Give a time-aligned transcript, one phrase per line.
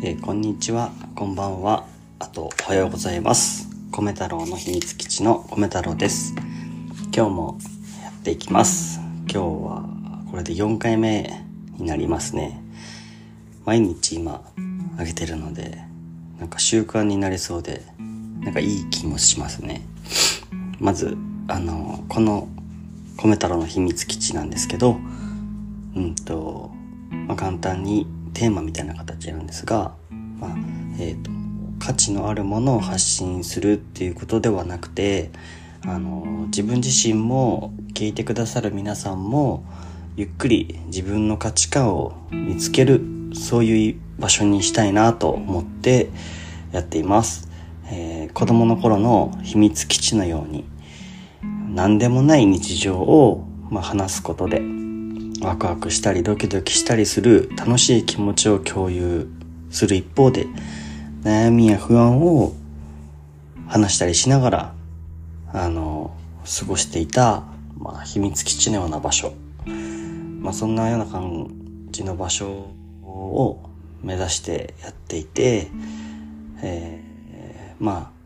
[0.00, 1.84] えーこんにちは、こんばんは、
[2.20, 3.68] あとおはようございます。
[3.90, 6.36] 米太郎の秘密基地の米太郎です。
[7.12, 7.58] 今日も
[8.04, 9.00] やっていきます。
[9.22, 9.88] 今日は
[10.30, 11.44] これで4回目
[11.78, 12.62] になりますね。
[13.64, 14.40] 毎日今
[14.98, 15.82] あげてるので、
[16.38, 17.82] なんか習慣になりそうで、
[18.38, 19.82] なんかいい気もしますね。
[20.78, 21.16] まず、
[21.48, 22.46] あの、この
[23.16, 24.96] 米太郎の秘密基地なんですけど、
[25.96, 26.70] うんと、
[27.26, 28.06] まあ、簡単に
[28.38, 29.96] テーマみたいな形なんですが、
[30.38, 30.50] まあ
[31.00, 31.32] えー、と
[31.84, 35.30] 価値のあるものを発信するっていうことではなくて
[35.84, 39.64] あの自分自身も聞いてくださる皆さんも
[40.14, 43.00] ゆっくり自分の価値観を見つける
[43.34, 46.08] そういう場所にしたいなと思って
[46.70, 47.48] やっています、
[47.90, 50.64] えー子供の頃の秘密基地のように
[51.70, 54.77] 何でもない日常を、まあ、話すことで
[55.40, 59.28] ワクワクしたりドキドキしたりする楽しい気持ちを共有
[59.70, 60.46] する一方で
[61.22, 62.52] 悩みや不安を
[63.66, 64.74] 話したりしながら
[65.52, 66.16] あの
[66.58, 67.44] 過ごしていた、
[67.78, 69.34] まあ、秘密基地のような場所、
[70.40, 71.48] まあ、そんなような感
[71.90, 72.48] じの場所
[73.02, 73.60] を
[74.02, 75.68] 目指してやっていて、
[76.62, 77.08] えー
[77.78, 78.18] まあ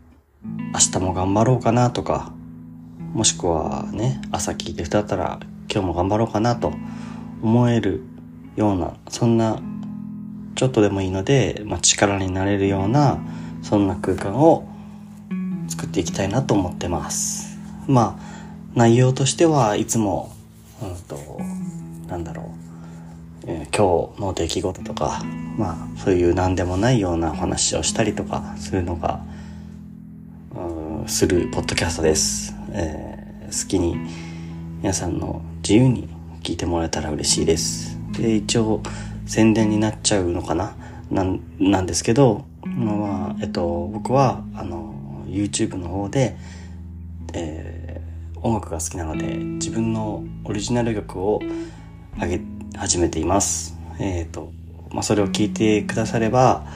[0.73, 2.33] 明日も頑張ろうかなとか
[3.13, 5.39] もしくはね朝聞いてる人だったら
[5.71, 6.73] 今日も頑張ろうかなと
[7.41, 8.01] 思える
[8.55, 9.61] ようなそんな
[10.55, 13.19] ちょっとでもいいので、まあ、力になれるような
[13.61, 14.67] そんな空間を
[15.67, 17.57] 作っていきたいなと思ってます。
[17.87, 18.33] まあ
[18.75, 20.33] 内容としてはいつも
[20.81, 21.39] うんと
[22.07, 22.45] なんだろう、
[23.47, 25.21] えー今日の出来事とか
[25.57, 29.21] まあそういう何でもないようなお話をしたりとかするのが
[30.55, 33.97] うんするポッドキャストです、えー好きに
[34.83, 36.09] 皆さんの自由に
[36.41, 37.97] 聞いてもらえたら嬉しいです。
[38.19, 38.81] で一応
[39.25, 40.75] 宣伝になっちゃうのかな？
[41.09, 44.93] なんなんですけどまあえっと僕はあの
[45.25, 46.35] YouTube の方で、
[47.33, 51.39] えー音楽が好きなので自分のオリジナル曲を
[52.19, 52.41] 上げ
[52.75, 53.77] 始めています。
[53.99, 54.51] えっ、と
[54.91, 56.67] まあそれを聞いてくだされば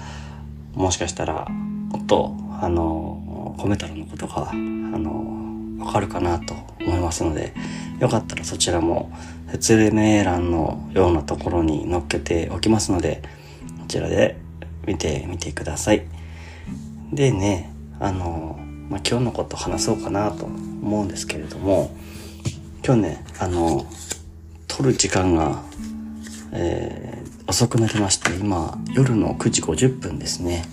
[0.76, 5.47] もしかしたらもっとあの米太郎のことがあの
[5.80, 7.54] わかるかなと思いますので
[8.00, 9.12] よかったらそちらも
[9.52, 13.22] 説明欄のようなところに載っけておきますので
[13.82, 14.38] こちらで
[14.86, 16.06] 見てみてください。
[17.12, 21.96] でねあの、まあ、今日のこと話そうかなと思うんですけれども
[22.86, 23.86] 今日ねあの
[24.68, 25.64] 撮る時間が、
[26.52, 30.66] えー遅くなりまして今夜の9時50分ですね。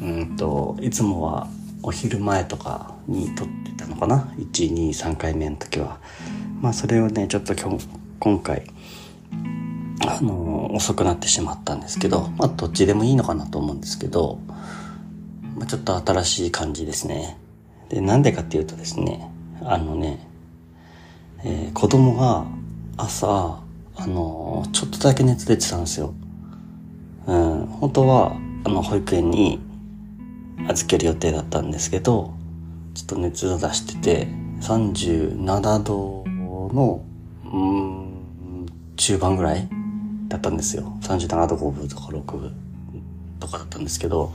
[0.00, 1.48] うんといつもは
[1.82, 5.98] お昼前とかに撮ってたのかな？123回目の時は。
[6.60, 7.76] まあそれをねちょっと今
[8.20, 8.62] 今回
[10.06, 14.38] あの遅くなってしまったんですけどまあどっちでもいいのかなと思うんですけど、
[15.56, 17.36] まあ、ちょっと新しい感じですね。
[17.88, 19.28] でなんでかっていうとですね
[19.62, 20.26] あのね、
[21.44, 22.46] えー子供が
[22.96, 23.60] 朝
[23.96, 26.14] あのちょっとだけ熱出てたんですよ。
[27.26, 29.60] うん本当はあの保育園に
[30.68, 32.34] 預ける予定だったんですけど
[32.94, 34.28] ちょっと熱を出してて
[34.60, 36.24] 37度
[36.72, 37.04] の
[37.44, 39.68] うん中盤ぐらい
[40.28, 40.96] だったんですよ。
[41.02, 42.54] 37度5分とか6分
[43.40, 44.32] とかだったんですけど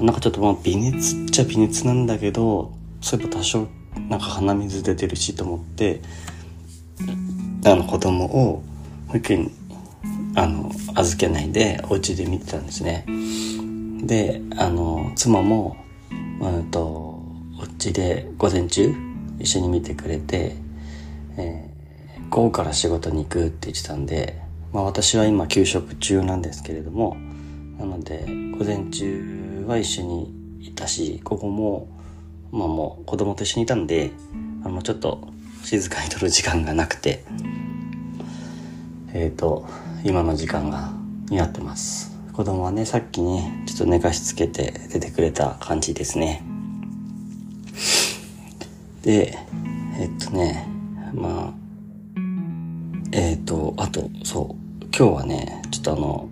[0.00, 3.68] なんかちょっとまあ微熱っちゃ微熱なんだけどそういえば多少
[4.08, 6.00] なんか鼻水出てるしと思って
[7.64, 8.62] あの子供を
[9.08, 9.50] 保育園
[10.34, 13.06] あの預けないでお家で見てたんですね。
[14.02, 15.76] であの妻も
[16.40, 18.94] うんとお家で午前中
[19.38, 20.56] 一緒に見てくれて、
[21.36, 21.76] えー
[22.30, 24.40] 午後から仕事に行くって言ってたんで、
[24.72, 27.16] まあ、私は今休職中なんですけれども
[27.78, 28.26] なので
[28.58, 31.88] 午前中は一緒にいたし午後も
[32.52, 34.10] まあもう子供と一緒にいたんで
[34.64, 35.28] あのちょっと
[35.62, 37.24] 静かに撮る時間がなくて
[39.12, 39.66] えっ、と
[40.04, 40.92] 今の時間が
[41.30, 42.15] になってます。
[42.36, 46.42] 子供はねさっきねちょっと寝かしつけて出てくれた感じですね。
[49.00, 49.38] で
[49.98, 50.68] えっとね
[51.14, 51.54] まあ
[53.12, 56.28] えっ、とあとそう今日はねちょっとあの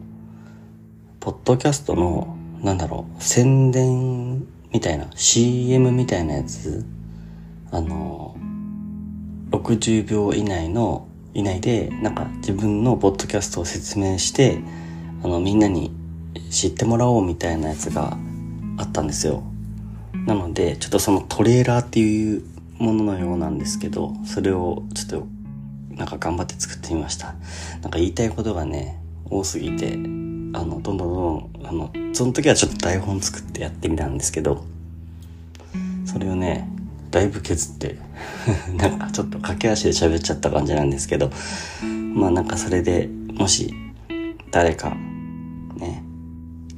[1.21, 6.85] ポッドキャストのなんだろう宣伝みたいな CM みたいなやつ
[7.71, 8.37] あの
[9.53, 14.59] 60秒以内の以内でなんか自分のポッドキャストを説明して
[15.25, 15.91] あのみんなに
[16.51, 18.17] 知ってもらおうみたいなやつが
[18.77, 19.43] あったんですよ。
[20.27, 22.45] なのでちょっとそのトレーラーっていう
[22.79, 25.27] もののようなんですけどそれをちょっと
[25.97, 27.35] なんか頑張って作ってみました。
[27.83, 29.99] なんか言いたいことがね多すぎて
[30.55, 34.65] あの、どんどんどんどん、あの、その時はちょっと台本作ってやってみたんですけど、
[36.07, 36.69] それをね、
[37.11, 37.97] だいぶ削って
[38.77, 41.31] なんかちょっと駆け足で喋っちゃった感じなんですけど、
[42.15, 43.75] まあなんかそれでもし
[44.53, 44.97] 誰か、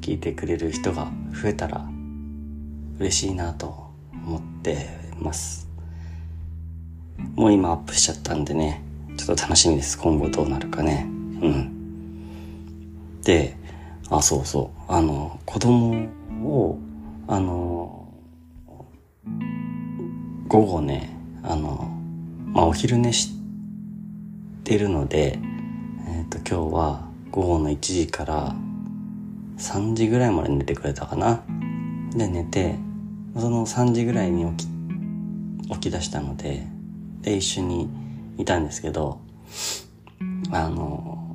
[0.07, 1.85] 聞いてくれる人が増えたら
[3.01, 4.89] 嬉しいなと思って
[5.19, 5.69] ます。
[7.35, 8.85] もう今アップしちゃったんでね、
[9.17, 9.99] ちょっと楽しみです。
[9.99, 11.09] 今後どうなるかね。
[11.09, 13.21] うん。
[13.23, 13.57] で、
[14.09, 14.93] あ、そうそう。
[14.93, 16.07] あの、子供
[16.45, 16.79] を、
[17.27, 18.15] あの、
[20.47, 21.91] 午後ね、あの、
[22.53, 23.33] まあ、お昼寝し
[24.63, 25.41] てるので、
[26.07, 28.55] えっ、ー、と、今日は午後の1時から
[29.59, 31.43] 3時ぐらいまで寝てくれたかな。
[32.15, 32.77] で、寝て、
[33.37, 36.67] その3時ぐらいに起き、起き出したので、
[37.23, 37.89] で、一緒に
[38.39, 39.21] いたんですけど、
[40.51, 41.35] あの、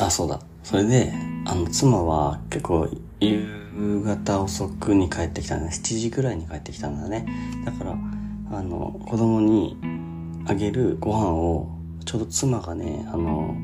[0.00, 0.40] あ、そうだ。
[0.62, 1.12] それで、
[1.46, 2.88] あの、妻は結構
[3.20, 5.70] 夕方遅くに帰ってきたんだ。
[5.70, 7.26] 7時ぐらいに帰ってきたんだね。
[7.64, 7.96] だから、
[8.52, 9.76] あの、子供に
[10.46, 11.68] あげるご飯を、
[12.04, 13.54] ちょうど妻がね、あの、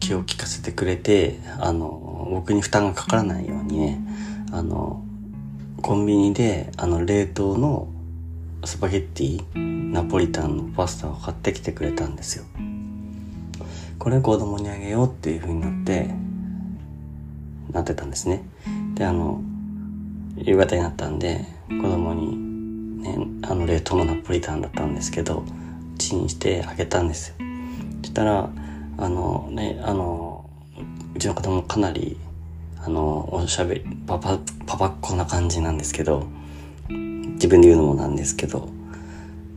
[0.00, 4.00] 気を利かせてくれて、あの、僕に負担がかからないようにね、
[4.52, 5.02] あの、
[5.82, 7.88] コンビニで、あの、冷凍の
[8.64, 12.44] スパゲッティ、ナポリタンのパスタを買ってきてくれたんですよ。
[13.98, 16.10] これ子供にあげようっていう風になって、
[17.72, 18.42] なってたんですね。
[18.94, 19.40] で、あの、
[20.36, 25.44] 夕方になったんで、子供に、ね、あの冷凍のナポリタンだったんですけど、
[25.98, 27.34] チンしてあげたんですよ。
[28.02, 28.50] そしたら、
[28.98, 30.48] あのね、あの、
[31.14, 32.16] うちの子供かなり、
[32.78, 36.26] あの、おしゃべり、パパ、パパっ子な感じなんですけど、
[36.88, 38.68] 自分で言うのもなんですけど、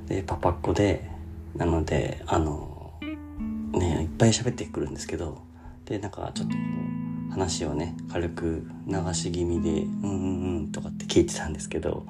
[0.08, 1.10] で、パパっ子で、
[1.56, 2.94] なので、あの、
[3.74, 5.42] ね、いっぱい喋ってくるんですけど、
[5.86, 6.56] で、なんかちょっと、
[7.32, 12.06] 話をね、軽く流し気味で、うんうんうんとかって聞いてたんですけど、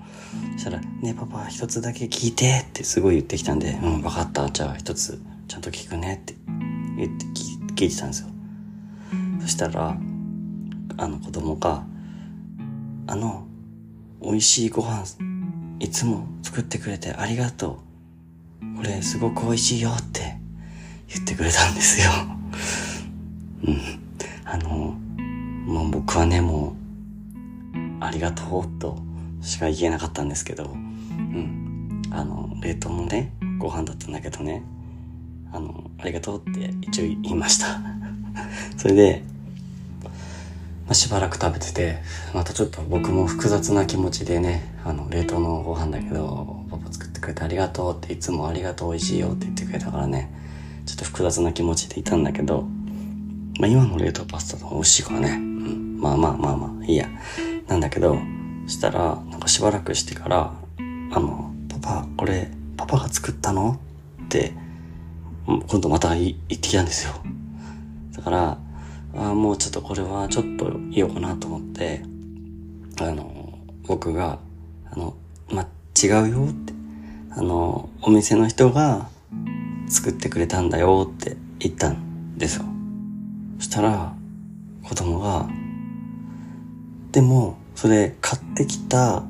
[0.54, 4.50] そしたら、ねパパ一つだけ聞いてってすごい言ってきたんで、うん、わかった。
[4.50, 6.36] じゃあ一つちゃんと聞くねって
[7.00, 8.28] 言って聞いてたんですよ。
[9.42, 9.98] そしたら、
[10.98, 11.86] あの子供が、
[13.08, 13.48] あの、
[14.22, 15.16] 美味しいご飯、
[15.80, 17.80] いつも作ってくれてありがと
[18.62, 18.78] う。
[18.78, 20.38] これすごく美味しいよって
[21.08, 22.12] 言ってくれたんですよ。
[23.64, 23.78] うん。
[24.44, 24.98] あの、
[25.66, 26.76] もう僕はね、も
[27.74, 28.98] う、ありがとうと
[29.42, 32.02] しか言えなかったんですけど、うん。
[32.12, 34.64] あの、冷凍のね、ご飯だったんだけどね、
[35.52, 37.80] あの、ありがとうって一応言いました。
[38.78, 39.24] それで、
[40.04, 41.98] まあ、しばらく食べてて、
[42.34, 50.32] またちょっと僕も複雑な気持ちでね、あの、冷凍のご飯だけど、パパ作ってくれてありがとうっていつもありがとう美味しいよって言ってくれたからね、
[50.86, 52.68] ちょっと複雑な気持ちでいたんだけど、
[53.60, 57.10] まあ今の冷凍パスタの美味しいからね、うん、まあまあまあまあ、いいや。
[57.68, 58.18] なんだけど、
[58.66, 60.54] そしたら、なんかしばらくしてから、
[61.12, 63.80] あの、パパ、これ、パパが作ったの
[64.24, 64.54] って、
[65.68, 67.14] 今度また言ってきたんですよ。
[68.16, 68.58] だから、
[69.16, 72.04] あもうちょっとこれはちょっと言おうかなと思って、
[73.02, 73.58] あの、
[73.88, 74.40] 僕が、
[74.92, 75.16] あの、
[75.52, 75.64] ま、
[76.02, 76.74] 違うよって、
[77.32, 79.10] あの、お店の人が
[79.88, 82.66] 作ってくれたんだよって言ったんですよ。
[83.58, 84.14] そしたら、
[84.84, 85.50] 子供が、
[87.12, 89.24] でも、それ買ってきた、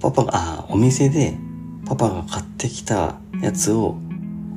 [0.00, 1.36] パパが、あ、お店で
[1.86, 3.96] パパが買ってきたやつを、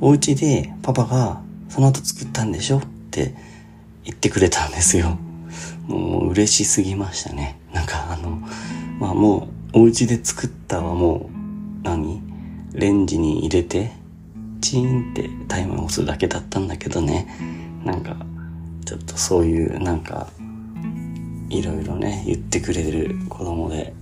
[0.00, 2.78] お家でパパがその後作ったんでしょ？
[2.78, 3.34] って
[4.04, 5.18] 言ってくれたんですよ。
[5.86, 7.58] もう嬉しすぎましたね。
[7.72, 8.40] なんかあの、
[9.00, 11.30] まあもうお家で作ったはも
[11.82, 12.22] う何？
[12.74, 13.92] レンジに入れて
[14.60, 17.26] チーンってタイマーを押すだけだったんだけどね。
[17.84, 18.16] なんか
[18.84, 20.28] ちょっとそういうなんか
[21.48, 23.94] いろいろね言ってくれる子供で、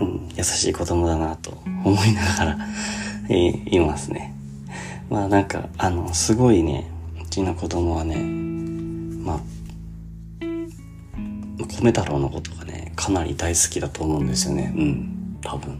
[0.00, 1.50] うん、優しい子供だなと
[1.84, 2.58] 思いながら、
[3.28, 4.34] えー、いますね。
[5.12, 6.90] まあなんかあのすごいね
[7.22, 9.40] うちの子供はねまあ
[10.40, 14.72] 米太郎のことがねかなり大好きだと思うんですよね。
[14.74, 15.78] うん多分。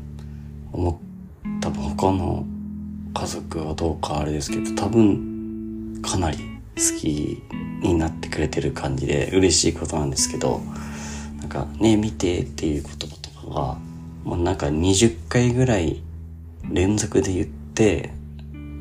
[0.71, 1.01] 思
[1.63, 2.45] 多分他の
[3.15, 6.37] 家族はどうかあれですけど多分かなり
[6.77, 7.43] 好き
[7.83, 10.61] になってくれてる感じで嬉しいことなんですけど
[11.39, 13.79] なんか「ね見て」っていう言葉とかが
[14.25, 16.03] もうなんか20回ぐらい
[16.71, 18.11] 連続で言って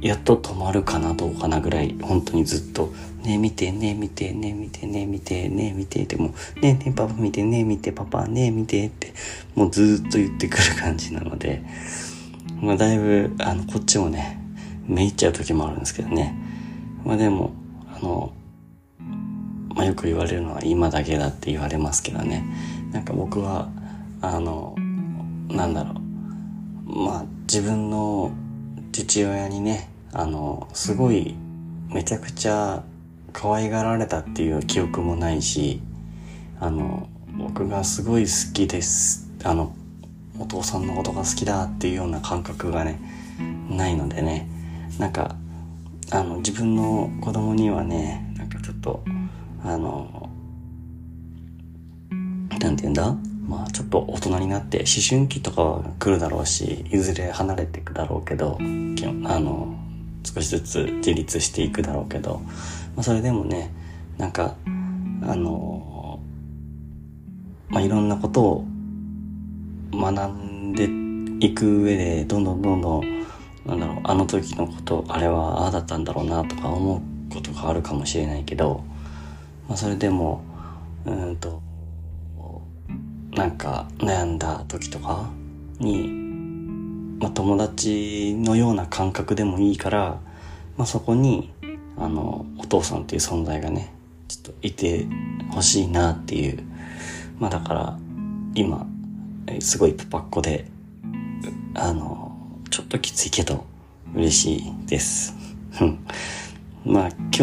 [0.01, 2.93] やっと止まるかなどうかなぐらい本当にずっと。
[3.21, 9.13] ね見てね見てね見てね見てね見てでもねねパパ見てね見てパパね見てって
[9.53, 11.61] もうずっと言ってくる感じなので。
[12.61, 14.39] まあだいぶあのこっちもね
[14.87, 16.35] めいっちゃう時もあるんですけどね。
[17.03, 17.51] まあでも
[17.93, 18.33] あの
[19.73, 22.45] まあ、よく言われるのは今だけだって言われますけどね。
[22.91, 23.69] なんか僕は
[24.21, 24.75] あの
[25.49, 25.95] なんだろ
[26.87, 27.05] う。
[27.05, 28.31] まあ自分の
[28.91, 31.35] 父親にねあのすごい
[31.89, 32.83] めちゃくちゃ
[33.33, 35.81] 可愛がられたっていう記憶もないし
[36.59, 39.29] あの僕がすごい好きです。
[39.43, 39.73] あの
[40.39, 42.99] お父さんのことが好きだっていうような感覚がね
[43.69, 44.47] ないのでね。
[44.99, 45.35] なんか
[46.11, 49.03] あの自分の子供にはねなんかちょっと
[49.63, 50.29] あの
[52.59, 53.15] なんて言うんだ？
[53.47, 58.63] まあちょっと大人になって思春期とかは来るだろうしいずれ離れていくだろうけどあ
[59.39, 59.77] の
[60.23, 62.41] 少しずつ自立していくだろうけど、
[62.95, 63.71] まあ、それでもね
[64.17, 64.55] なんか
[65.23, 66.19] あの
[67.69, 68.65] まあいろんなことを
[69.93, 73.25] 学んでいく上でどんどんどんどん
[73.65, 78.83] なんだろうあの時のことあれはああだったんだろうなとか思うことがあるかもしれないけど、
[79.67, 80.43] まあ、それでも
[81.05, 81.61] うんと
[83.31, 85.29] なんか悩んだ時とか
[85.79, 86.20] に、
[87.21, 90.19] まあ、友達のような感覚でもいいから、
[90.77, 91.53] まあ、そこに
[91.97, 93.93] あのお父さんっていう存在がね
[94.27, 95.07] ちょっといて
[95.51, 96.63] ほしいなっていう
[97.39, 97.99] まあだから
[98.55, 98.87] 今
[99.59, 100.65] すごいパパっ子で
[101.75, 102.35] あの
[102.69, 103.65] ちょっときついけど
[104.15, 105.35] 嬉しいです。
[106.83, 107.41] まあ今日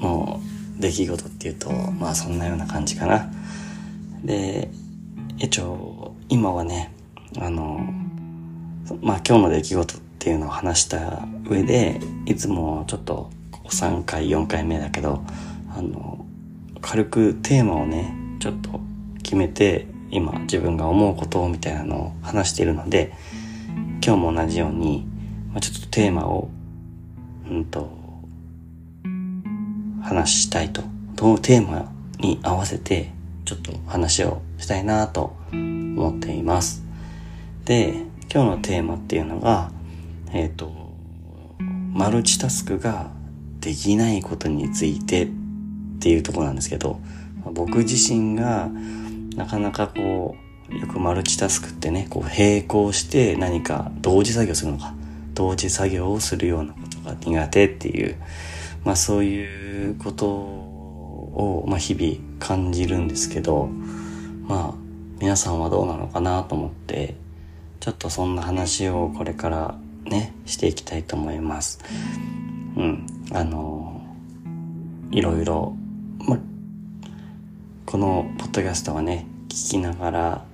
[0.00, 0.40] の
[0.78, 3.30] 出来事っていうとまあそんなような感じかな。
[4.24, 4.70] で、
[5.38, 6.92] 一応今はね、
[7.38, 7.80] あの、
[9.02, 13.30] まあ今日の出来事っていうのを話した上で、いつもちょっと
[13.68, 15.22] 3回4回目だけど、
[15.76, 16.24] あの、
[16.80, 18.80] 軽くテーマをね、ちょっと
[19.22, 23.12] 決めて今自分が思うことみたいなのを話しているので、
[24.04, 25.06] 今日も同じように、
[25.50, 26.48] まあ、ちょっとテーマを、
[27.50, 27.90] うんと、
[30.02, 30.82] 話したいと。
[31.18, 31.90] このテーマ
[32.20, 33.10] に合わせて、
[33.44, 36.84] ちょっと話をしたいなと思っています。
[37.64, 39.70] で、今日のテーマっていうのが、
[40.32, 40.70] えっ、ー、と、
[41.94, 43.10] マルチタスクが
[43.60, 45.28] できないことについてっ
[45.98, 47.00] ていうところなんですけど、
[47.54, 48.70] 僕自身が
[49.34, 50.36] なかなかこ
[50.70, 54.92] う、よくマルチタスクってね、こう並行して何か同時作業するのか、
[55.32, 58.16] 同時作業をするようなことが苦手っていう、
[58.84, 63.70] まあそういうことを、まあ日々感じるんですけど、
[64.46, 64.74] まあ
[65.18, 67.14] 皆さんはどうなのかなと思って、
[67.88, 71.80] ちょっとそんな話をこれからね、していきたいと思います。
[72.76, 73.06] うん。
[73.32, 74.02] あの、
[75.10, 75.74] いろいろ、
[76.18, 76.36] ま
[77.86, 80.44] このポッドキャストはね、聞きながら、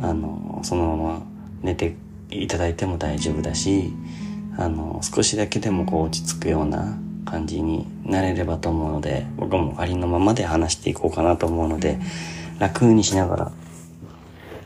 [0.00, 1.22] あのそのまま
[1.62, 1.94] 寝て
[2.30, 3.92] いただいても大丈夫だし
[4.56, 12.00] あの少しだけでもこう落ち着くような感じになれればと思うので僕もありのままで話していこうかなと思うので
[12.58, 13.52] 楽にしながら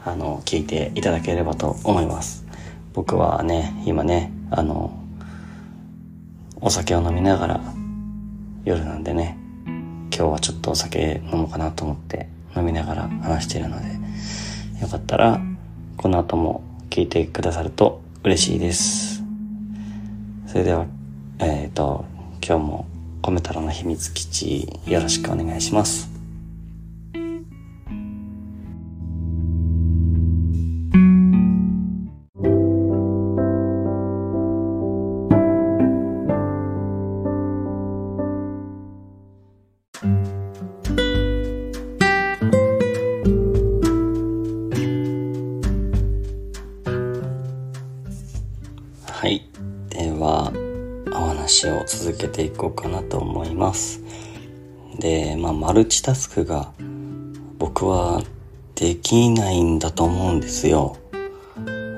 [0.07, 2.47] あの聞いていただければと思います
[2.95, 4.99] 僕はね今ねあの
[6.63, 7.61] お酒を飲みながら
[8.65, 9.37] 夜なんでね
[9.67, 13.97] 今日はちょっとお酒飲もうかなと思って飲みながら話しているので
[14.81, 15.41] よかったら、
[15.97, 19.23] この後も聞いてくださると嬉しいです。
[20.47, 20.87] それでは、
[21.39, 22.05] えっ、ー、と、
[22.47, 22.87] 今日も
[23.23, 26.16] コメ太郎の秘密基地よろしくお願いします。
[52.17, 54.01] 続けていこうかなと思います。
[54.99, 56.73] で、まあ、マルチタスクが
[57.59, 58.23] 僕は
[58.75, 60.97] できないんだと思うんですよ。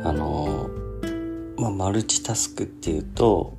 [0.02, 0.70] あの、
[1.56, 3.54] まあ、マルチタスクっていうと、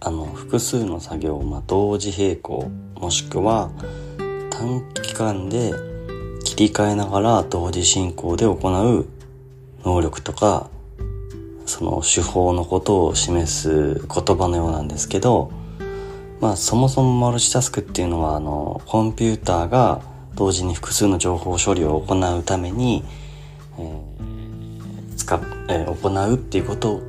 [0.00, 3.70] あの、複数の作業をま同時並行、もしくは
[4.50, 5.72] 短期間で
[6.42, 9.06] 切り替えながら同時進行で行う
[9.84, 10.68] 能力とか、
[11.64, 15.61] その手法のことを示す言葉のようなんですけど、
[16.42, 20.02] まあそもそもマルチタスクっていうのはあのコンピューターが
[20.34, 23.04] 同時に複数の情報処理を行うために、
[23.78, 27.00] えー、使えー、行うっていうこと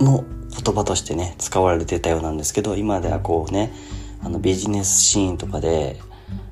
[0.00, 3.72] の言葉としてね使われてたようなんですけど今ではこうね
[4.20, 6.00] あのビジネスシーンとかで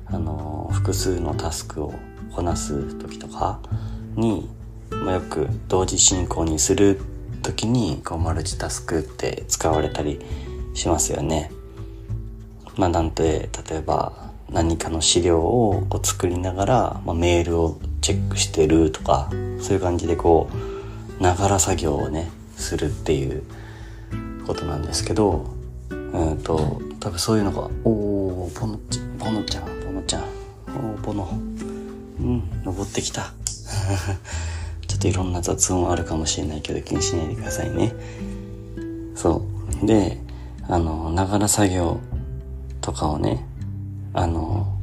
[0.05, 1.93] あの複数のタスクを
[2.33, 3.59] こなす時とか
[4.15, 4.49] に、
[4.89, 7.01] まあ、よく同時進行にする
[7.43, 10.21] 時にこうマルチタスクって使われたり
[10.73, 11.51] しますよね。
[12.77, 20.49] まあなんて例えば何かの資料をこう作りながら、まあ、メールをチェックしてるとかそういう感じでこ
[21.19, 23.43] うながら作業をねするっていう
[24.45, 25.45] ことなんですけど
[25.89, 31.29] うんと多分そういうのが「おおポノちポノちゃんポノちゃんおおポノ
[32.19, 33.33] うん登ってきた」
[34.87, 37.93] ちょっといろんな雑音あるかもしれないけど気にしないでくださいね。
[39.15, 39.43] そ
[39.81, 39.85] う。
[39.85, 40.17] で
[40.71, 41.99] あのながら作業
[42.79, 43.45] とかをね
[44.13, 44.79] あの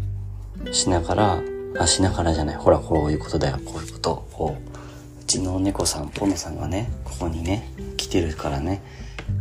[0.71, 1.41] しながら
[1.79, 8.83] あしながらじゃないほらこういうことだよこういうことこううちの猫さんポノさんがねここにね来てるからね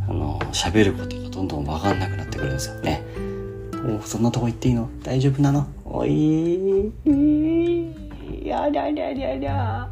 [0.07, 3.03] あの喋ることがどんどん分かんなくなってくるんですよね。
[3.99, 4.89] おそんなとこ行っていいの？
[5.03, 5.67] 大丈夫なの？
[5.83, 6.93] おい
[8.41, 9.89] やりゃりゃりゃりゃ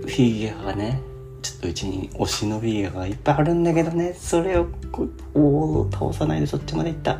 [0.00, 1.00] フィギュアがね
[1.42, 4.14] ちょっとうちに推しのフィギュアがいっぱいあるんだけどね。
[4.14, 4.68] それを
[5.34, 7.18] おお倒さないでそっちまで行った。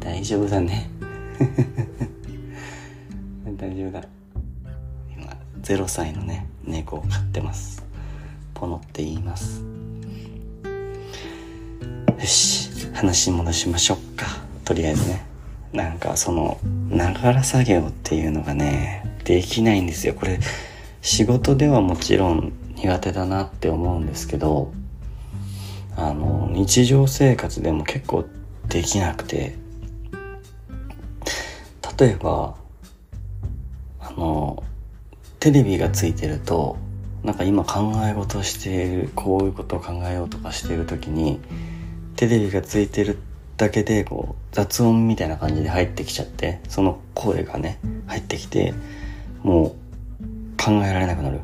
[0.00, 0.90] 大丈夫だね。
[3.56, 4.04] 大丈夫だ。
[5.16, 7.84] 今0歳のね猫を飼ってます。
[8.52, 9.62] ポノって言います。
[12.18, 12.70] よし。
[12.94, 14.26] 話戻しましょうか。
[14.64, 15.24] とりあえずね。
[15.72, 20.14] なんかそのながら作業っていうのがねできないんですよ。
[20.14, 20.40] これ
[21.02, 24.72] 仕事ではもちろん苦手だなって思うんですけど
[25.96, 28.24] あの日常生活でも結構
[28.68, 29.56] できなくて
[31.98, 32.56] 例えば
[34.00, 34.62] あの
[35.38, 36.76] テレビがついてると
[37.22, 41.40] なんか今考え事しているこういうことを考えようとかしている時に
[42.16, 43.18] テレビがついてる
[43.56, 48.74] だけでこう雑音みたいな感じで入ってきちゃってその声がね入ってきて
[49.42, 49.76] も
[50.20, 51.40] う考えられなくなる。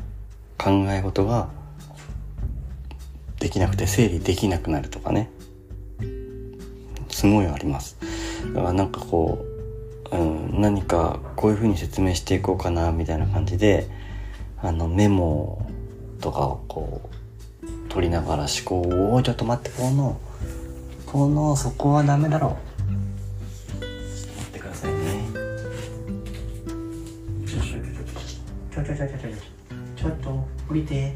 [0.63, 1.49] 考え事が
[3.39, 5.31] できなくて整理できなくなるとかね。
[7.09, 7.97] すごいあります。
[8.55, 9.45] だからなんかこ
[10.13, 13.89] う、うん、何かこういうふうに説明していこうかなみたいな感じで
[14.59, 15.67] あのメモ
[16.21, 17.11] とかをこ
[17.63, 18.81] う取りながら思考
[19.15, 20.21] を「ちょっと待ってこの
[21.07, 22.51] このそこはダメだろう」
[23.81, 25.01] 待ってくださいね。
[29.97, 30.50] ちょっと。
[30.71, 31.15] 降りて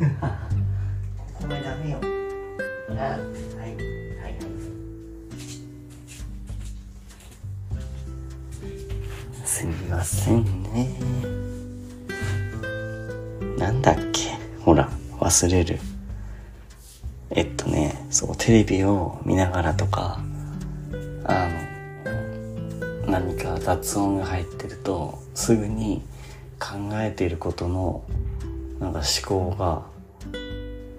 [0.20, 1.98] ここはダメよ。
[2.88, 4.36] あはいはいはい。
[9.44, 10.88] すみませんね。
[13.58, 14.36] なんだっけ？
[14.64, 14.88] ほら
[15.20, 15.78] 忘れる。
[17.30, 20.20] えっとねそうテレビを見ながらとか
[21.24, 21.48] あ
[23.06, 26.02] の何か雑音が入ってるとすぐに
[26.60, 28.02] 考えていることの
[28.82, 29.82] なんか思考が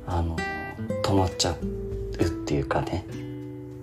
[0.08, 0.38] あの
[1.04, 1.56] 止まっちゃう
[2.24, 3.06] っていうかね。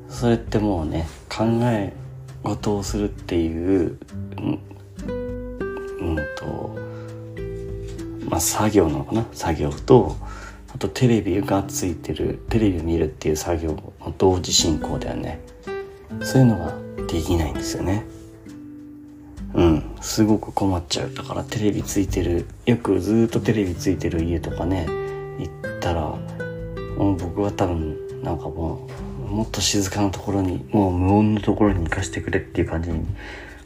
[0.08, 1.92] それってもうね考え
[2.42, 3.98] 事をするっていう
[4.38, 6.76] うんと
[8.28, 9.26] まあ作業なのかな？
[9.32, 10.16] 作業と
[10.74, 15.40] あとテレビがついてるテレビ見るっていう作業の同時進行だよね。
[16.22, 16.74] そういうのが
[17.06, 18.04] できないんですよね。
[19.54, 19.96] うん。
[20.00, 21.14] すごく困っちゃう。
[21.14, 22.46] だからテレビついてる。
[22.66, 24.86] よくずっとテレビついてる家とかね
[25.38, 26.00] 行ったら
[26.96, 28.86] もう僕は多分なんかも
[29.26, 33.06] うもっと静かなところにもう無音のところに行かせてくれっていう感じに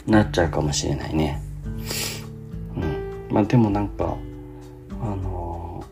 [0.07, 1.41] なっちゃうかもしれないね。
[2.77, 3.35] うん。
[3.35, 4.17] まあでもなんか
[5.03, 5.85] あの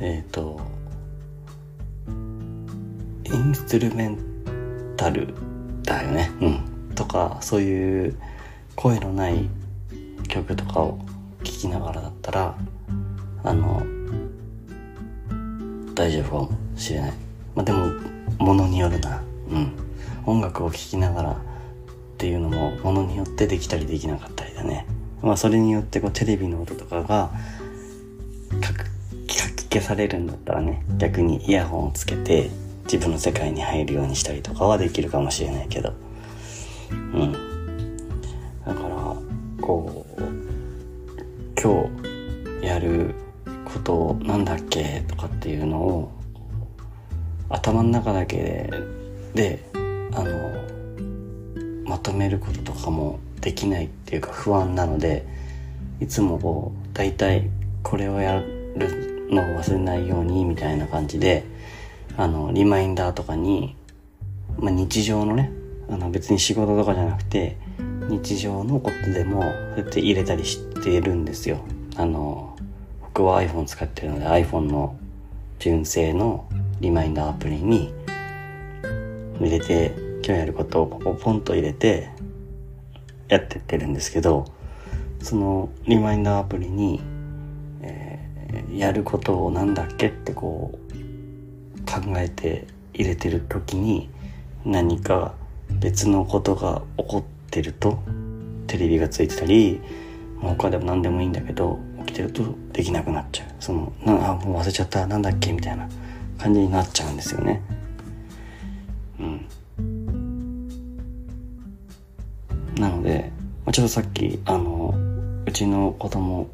[0.00, 0.60] えっ、ー、と
[3.24, 4.18] インストゥルメン
[4.96, 5.34] タル
[5.94, 6.30] だよね。
[6.40, 6.94] うん。
[6.94, 8.16] とかそういう
[8.76, 9.48] 声のない
[10.28, 10.98] 曲とかを
[11.42, 12.54] 聴きながらだったら
[13.42, 13.82] あの
[15.94, 17.12] 大丈夫かもしれない。
[17.54, 17.86] まあでも
[18.38, 19.22] ものによるな。
[19.50, 19.72] うん。
[20.26, 21.34] 音楽を聴きながらっ
[22.18, 24.86] ていうのもものによってできたりできなかったりだね。
[25.22, 27.30] まあそれによってこうテレビの音とかが
[28.60, 28.90] かき
[29.70, 32.50] 消されるんだったらね逆にイヤホンをつけて
[32.90, 35.92] 自分の世界に入るようにしたりとかはできるかもしれないけど。
[36.90, 37.32] うん。
[38.66, 39.16] だから
[39.60, 40.22] こう
[41.60, 41.88] 今
[42.60, 43.14] 日やる
[43.64, 46.12] ことなんだっけとかっていうのを
[47.48, 48.72] 頭の中だけで
[49.34, 49.70] で
[50.12, 50.50] あの
[51.84, 55.24] まとめることとかもできないっていうか不安なので
[56.00, 57.50] いつもこう大体
[57.84, 61.44] これをやるのを忘れないようにみたいな感じで
[62.16, 63.76] あのリマインダーとかに、
[64.58, 65.52] まあ、日常のね
[65.88, 67.56] あの別に仕事とかじゃなくて
[68.08, 71.58] 日常のことでもそうやって入れたりしてるんですよ。
[71.96, 72.56] あの
[73.00, 74.96] 僕は iPhone 使ってるので iPhone の
[75.58, 76.48] 純正の
[76.80, 77.92] リマインダーアプリに
[79.38, 79.94] 入れて
[80.24, 82.10] 今日やることをポポポンと入れて
[83.28, 84.44] やってってるんですけど
[85.22, 87.00] そのリマインダーアプリに、
[87.82, 90.89] えー、やることをなんだっけってこう
[91.90, 94.08] 考えて入れてる時に
[94.64, 95.34] 何か
[95.70, 97.98] 別のことが起こってると
[98.66, 99.80] テレビがついてたり
[100.40, 103.48] 他でも何でもいいんだけど起きてるとできなくなっちゃう。
[103.60, 105.06] そのなあもう忘れちゃった。
[105.06, 105.52] なんだっけ？
[105.52, 105.88] みたいな
[106.38, 107.60] 感じになっちゃうんですよね。
[109.18, 109.46] うん。
[112.76, 113.30] なので、
[113.66, 114.94] まあ、ちょっとさっきあの
[115.46, 116.48] うちの子供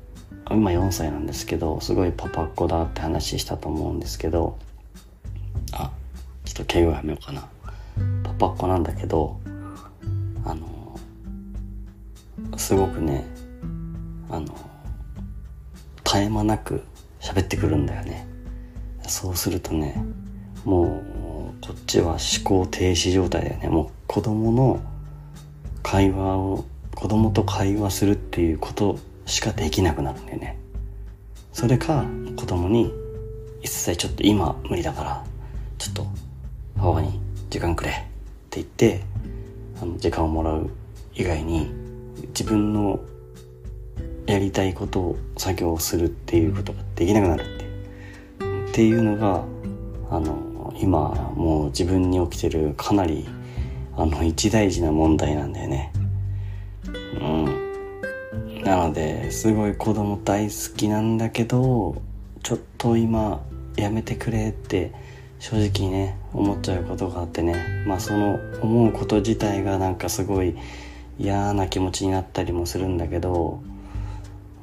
[0.50, 4.58] 今4歳なんですけどすごいパパっ子だって話したと思うんですけど
[5.72, 5.90] あ
[6.44, 7.48] ちょっと敬語やめようかな。
[8.22, 9.40] パパっ子なんだけど
[10.44, 10.98] あの
[12.56, 13.26] すごくね
[14.30, 14.46] あの
[16.04, 16.82] 絶え間なく
[17.20, 18.26] 喋ってくるんだよね。
[19.08, 20.04] そうするとね
[20.64, 21.02] も
[21.62, 23.68] うこっちは思考停止状態だよね。
[23.68, 24.80] もう子供の
[25.82, 30.58] 会話を子供と会話するっていうことしかできなくなるんだよね。
[31.52, 32.04] それか
[32.36, 32.92] 子供に
[33.62, 35.24] 一切ちょっと今無理だから
[35.78, 36.06] ちょっと
[36.78, 37.90] 母に時間くれ。
[37.90, 37.94] っ
[38.50, 39.04] て言って
[39.82, 40.70] あの時間をもらう
[41.14, 41.70] 以外に
[42.28, 43.00] 自分の
[44.26, 47.66] やりたいことを作業するっていうことができなくなるって。
[48.70, 49.44] っていうのが
[50.10, 53.26] あの今もう自分に起きてるかなり
[53.96, 55.92] あの一大事な問題なんだよね。
[57.20, 58.62] うん。
[58.62, 62.02] なのですごい子供大好きなんだけど
[62.42, 63.40] ちょっと今
[63.76, 64.92] やめてくれって
[65.38, 67.84] 正直ね思っちゃうことがあってね。
[67.86, 70.56] まあその思うこと自体がなんかすごい
[71.18, 73.60] 嫌な気持ちになったりもするんだけど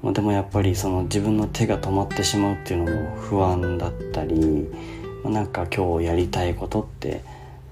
[0.03, 4.67] まあ、でもやっぱりその自分の手が止まってしまうっていうのも不安だったり、
[5.23, 7.23] まあ、なんか今日やりたいことって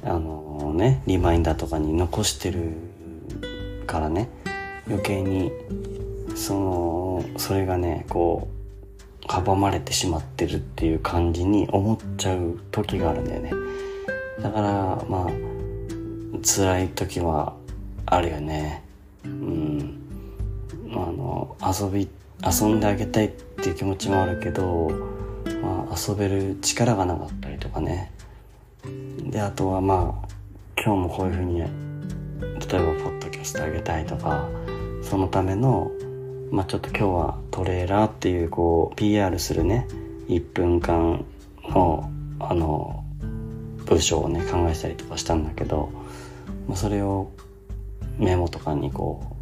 [0.04, 2.72] あのねリマインダーとかに残してる
[3.86, 4.30] からね。
[4.88, 5.52] 余計に
[6.36, 8.61] そのそれがねこう
[9.32, 13.54] 阻まれてしまってるっていう感じに思っちゃう時があるんだよね。
[14.42, 14.70] だから
[15.08, 15.30] まあ
[16.44, 17.54] 辛い時は
[18.06, 18.84] あるよね。
[19.24, 19.98] うん。
[20.92, 22.10] あの遊び
[22.46, 24.90] 遊んであげたいっていう気持ちもあるけど、
[25.62, 28.12] まあ、遊べる力がなかったりとかね。
[29.30, 30.28] であとはまあ
[30.84, 31.70] 今日もこういうふうに例えば
[33.02, 34.50] ポッドキャストあげたいとか
[35.02, 35.90] そのための
[36.52, 39.88] まあちょっと今日はトレーラーっていうこう PR するね
[40.28, 41.24] 1分間
[41.64, 43.06] のあの
[43.86, 45.90] 文章をね考えたりとかしたんだけど、
[46.68, 47.32] まあ、それを
[48.18, 49.36] メモとかにこ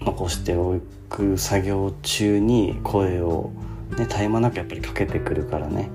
[0.00, 3.52] う残しておく作業中に声を、
[3.96, 5.90] ね、絶え間なくやっぱりかけてくるからね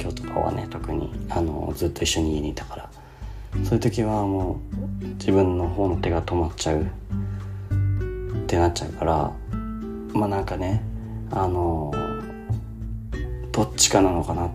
[0.00, 2.90] 今日とかはね特にあのずっと一緒に家にいたから。
[3.64, 4.60] そういう時はも
[5.02, 6.86] う自分の方の手が止まっちゃうっ
[8.46, 9.32] てなっちゃうから
[10.12, 10.82] まあなんかね
[11.30, 11.92] あの
[13.50, 14.50] どっちかなのかなっ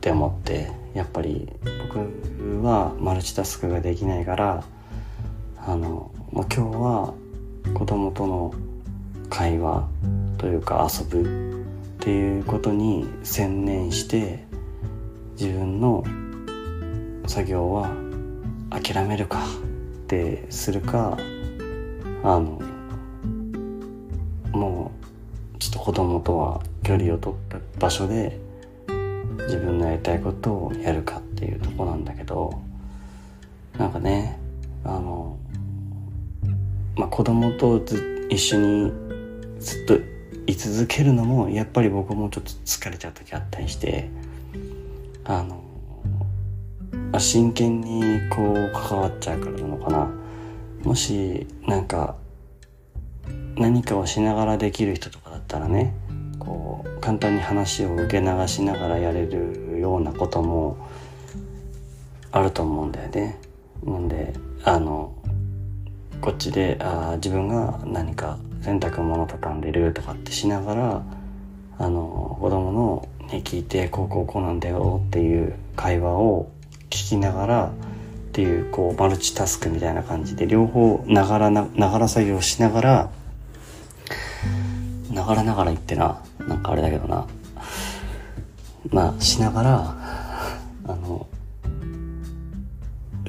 [0.00, 1.48] て思ってやっぱり
[1.90, 4.64] 僕はマルチタスクができないから
[5.66, 7.14] あのもう今日は
[7.74, 8.54] 子供との
[9.30, 9.88] 会話
[10.38, 14.44] というか遊ぶっていうことに専念して
[15.40, 16.04] 自分の
[17.26, 17.90] 作業は
[18.70, 21.16] 諦めるかってするか
[22.22, 22.60] あの
[25.84, 28.38] 子供とは距離を取った場所で
[29.40, 32.58] 自分のやりたいことをやるかっていうとこなんだけど
[33.76, 34.38] なんかね
[34.82, 35.36] あの
[36.96, 38.92] まあ子供とず一緒に
[39.60, 39.98] ずっと
[40.46, 44.08] 居続けるのもやっぱり僕もちょっと疲れちゃう時あったりして
[45.26, 45.62] あの
[47.12, 50.10] あ真剣にこう関わっちゃうからなのかな。
[50.82, 52.16] もしなんか
[53.56, 55.94] 何かをしながらできる人とかったらね
[56.38, 60.76] こう簡単に話を受け流しながらやれるようなことも
[62.32, 63.38] あると思うんだよね。
[63.84, 64.32] なんで
[64.64, 65.14] あの
[66.20, 71.02] こっちであ自分が何か洗濯物畳んでるとかってしながら
[71.78, 76.50] あの子供のね聞いてこうこうこうなんだよっていう会話を
[76.88, 77.70] 聞きながらっ
[78.32, 83.10] ていうこうマルチタスクみたいな感じで両方ながらながら作業しながら
[85.14, 87.26] ながらながら言ってななんかあれだけどな。
[88.90, 89.96] まあしながら
[90.86, 91.26] あの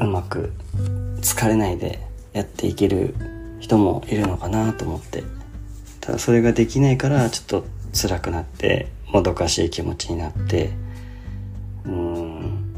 [0.01, 0.51] うまく
[1.21, 1.99] 疲れないで
[2.33, 3.15] やっていける
[3.59, 5.23] 人もいるのかなと思って。
[6.05, 10.69] ただそれができないからちょっと辛くなってもどかしい気持ちになって
[11.83, 12.73] うん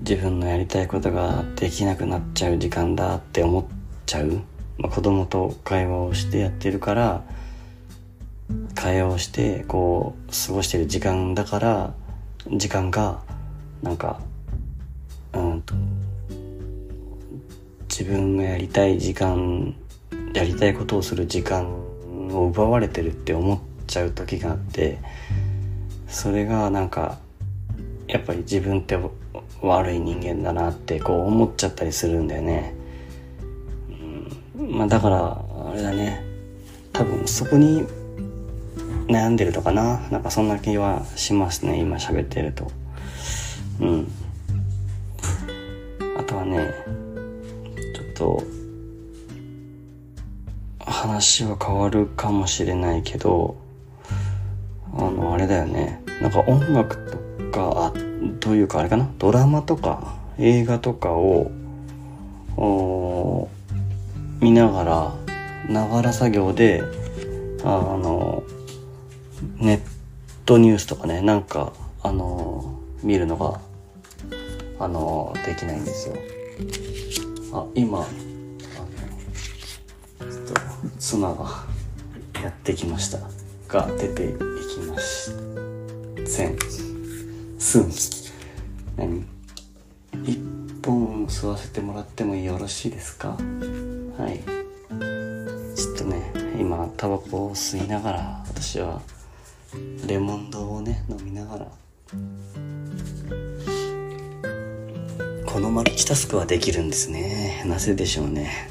[0.00, 3.64] 自分のやりたいことができなくなっちゃう時間だって思っ
[4.04, 4.42] ちゃう、
[4.76, 7.24] まあ、子供と会話をしてやってるから
[8.74, 11.94] 会話をしてこう過ごしてる時間だから
[12.48, 13.20] 時間が
[13.82, 14.20] なんか
[15.34, 15.74] うんと
[17.88, 19.74] 自分がやりたい時間
[20.32, 21.68] やりたいことをする時間
[22.32, 24.98] を奪われてるって思っちゃう時があって
[26.08, 27.18] それがなんか
[28.06, 28.98] やっぱり自分って
[29.62, 32.74] 悪い人間だなってこう思っちゃったりするんだよね。
[34.58, 36.24] うん、まあだからあれだね
[36.92, 37.84] 多分そこに
[39.10, 42.70] 悩んでるのかななんかそんな気はしますね今喋ってると。
[43.80, 44.12] うん。
[46.16, 46.72] あとはね
[47.94, 48.42] ちょっと
[50.78, 53.56] 話は変わるかもしれないけど
[54.94, 57.18] あのあれだよねなんか音楽と
[57.50, 57.98] かあ
[58.38, 61.50] というかあれかなドラマとか映画とかを
[64.40, 65.14] 見ながら
[65.68, 66.82] ながら作業で
[67.64, 68.39] あの
[69.60, 69.80] ネッ
[70.46, 73.60] トニュースとかねなんかあの見るのが
[74.78, 76.16] あのできないんですよ。
[77.52, 78.08] あ今あの
[80.30, 80.54] ちょっと
[80.98, 81.66] 妻が
[82.42, 83.18] やってきました。
[83.68, 85.30] が出ていきまし
[86.26, 86.58] せん
[87.58, 87.90] すん。
[88.96, 89.24] 何？
[90.24, 90.40] 一
[90.82, 93.36] 本吸わせてもらってもよろしいですか？
[94.18, 94.40] はい。
[95.76, 99.02] ちょっとね今タバコを吸いながら私は
[100.06, 101.66] レモンドをね飲みながら。
[105.46, 107.64] このマルチタスクはできるんですね。
[107.66, 108.70] なぜでしょうね。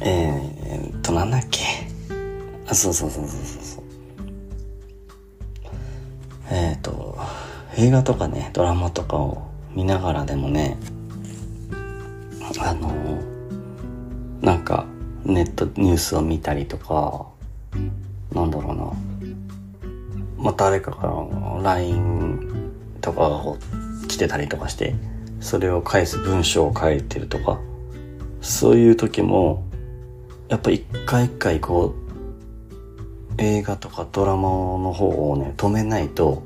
[0.00, 1.60] えー、っとなんだっけ。
[2.66, 3.84] あそうそうそうそうそうそう。
[6.50, 7.18] えー、っと
[7.76, 9.42] 映画とかねドラマとかを
[9.74, 10.76] 見ながらでもね
[12.60, 13.01] あの
[15.24, 17.26] ネットニュースを見たりとか
[18.32, 18.92] なんだろうな。
[20.38, 23.42] まあ、誰かから LINE とかが
[24.08, 24.94] 来てたりとかして
[25.40, 27.60] それを返す文章を書いてるとか
[28.40, 29.64] そういう時も
[30.48, 32.02] やっぱ一回一回こう
[33.38, 36.42] 映画とかドラマの方をね止めないと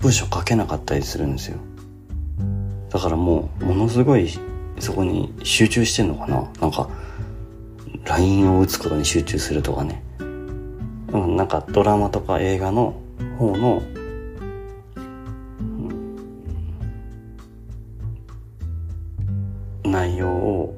[0.00, 1.58] 文章書けなかったりするんですよ。
[2.88, 4.30] だからもうものすごい
[4.78, 6.48] そこに集中してんのかな。
[6.60, 6.88] なんか
[8.04, 10.02] LINE を打つことに集中するとかね。
[11.12, 12.94] うん、なんかドラマとか映画の
[13.38, 13.82] 方の、
[19.84, 20.74] 内容を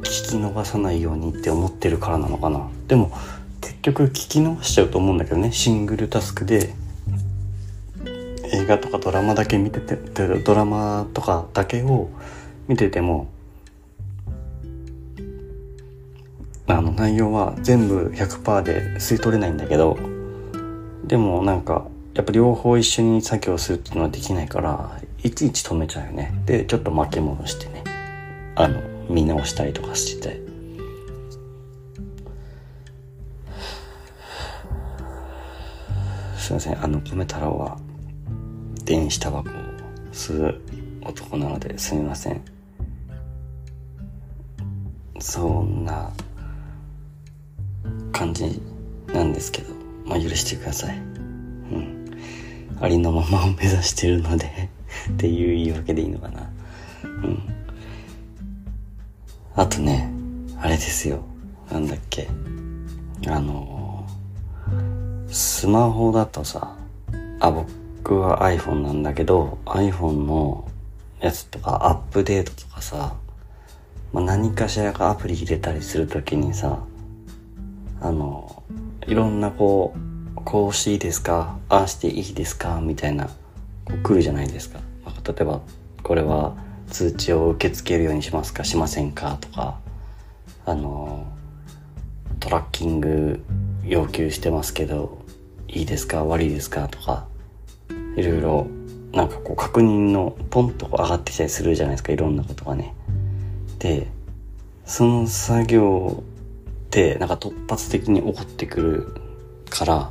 [0.00, 2.68] 聞き逃さないようにって思ってるからなのかな。
[2.88, 3.12] でも
[3.60, 5.52] 結局聞き逃しちゃうと思うんだけどね。
[5.52, 6.74] シングルタスクで
[8.52, 9.96] 映画とかドラマだけ見てて
[10.42, 12.10] ドラマとかだけを
[12.66, 13.28] 見てても
[16.68, 19.98] あの内容は全部100%で吸い取れないんだけど
[21.04, 26.42] でもなんかやっぱ両方一緒に作業するっていうのはできないからいちいち止めちゃうよね。
[26.46, 27.82] でちょっと巻き戻してね。
[28.54, 30.40] あの見直したりとかしてて。
[36.36, 36.84] すいません。
[36.84, 37.78] あの米太郎は
[38.84, 39.52] 電子タバコを
[40.12, 40.60] 吸う
[41.02, 42.42] 男なのですみません。
[45.20, 46.12] そんな
[48.12, 48.60] 感じ
[49.08, 49.72] なんですけど、
[50.04, 50.96] まあ許してください。
[50.96, 52.10] うん。
[52.80, 54.70] ありのままを目指してるので
[55.10, 56.50] っていう言い訳でいいのかな。
[57.04, 57.42] うん。
[59.54, 60.10] あとね、
[60.60, 61.20] あれですよ。
[61.70, 62.28] なんだっけ。
[63.26, 64.06] あの
[65.28, 66.76] スマホだとさ、
[67.40, 70.66] あ、僕は iPhone なんだけど、iPhone の
[71.20, 73.14] やつとかアップデートとかさ、
[74.12, 76.78] まあ、何かしらかアプリ入れたりするときにさ、
[78.00, 78.62] あの、
[79.06, 81.58] いろんなこう、こうしていいですか？
[81.68, 82.80] ああしていいですか？
[82.80, 84.80] みたいな、こう来るじゃないですか。
[85.04, 85.60] まあ、例えば、
[86.02, 86.56] これは
[86.88, 88.64] 通知を受け付けるようにしますか？
[88.64, 89.36] しませんか？
[89.40, 89.78] とか、
[90.64, 91.26] あの、
[92.40, 93.44] トラッキング
[93.84, 95.18] 要求してますけど、
[95.66, 96.24] いいですか？
[96.24, 96.88] 悪いですか？
[96.88, 97.26] とか、
[98.16, 98.66] いろいろ、
[99.12, 102.94] なんかこう確認のポンと上がってきたりするじゃないですか、いろんなことがね。
[103.78, 104.06] で、
[104.84, 106.22] その作業
[106.88, 109.14] ってなんか突発的に起こってくる
[109.68, 110.10] から